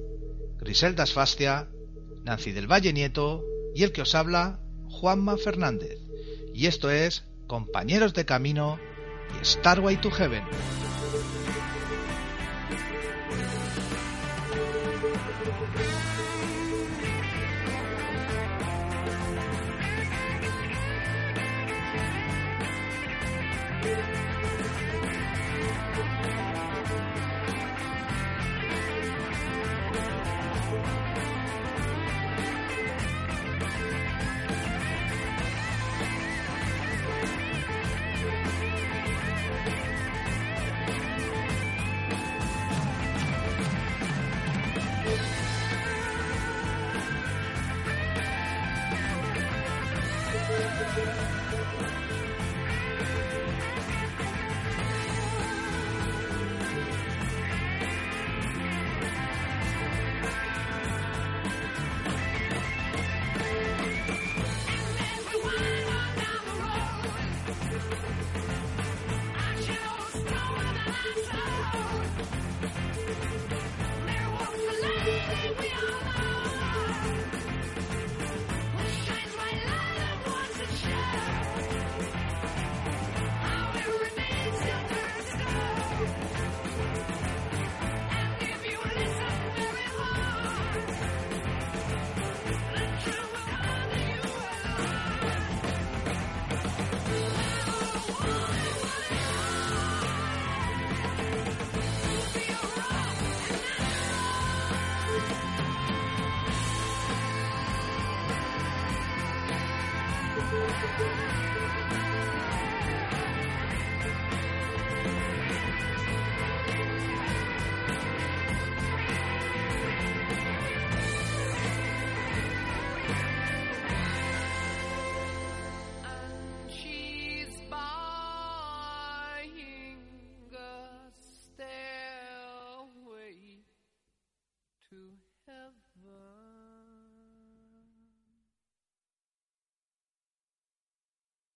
[0.60, 1.70] Griselda Asfastia,
[2.26, 5.98] Nancy del Valle Nieto y el que os habla, Juanma Fernández.
[6.54, 8.80] Y esto es Compañeros de Camino
[9.42, 10.44] y Starway to Heaven.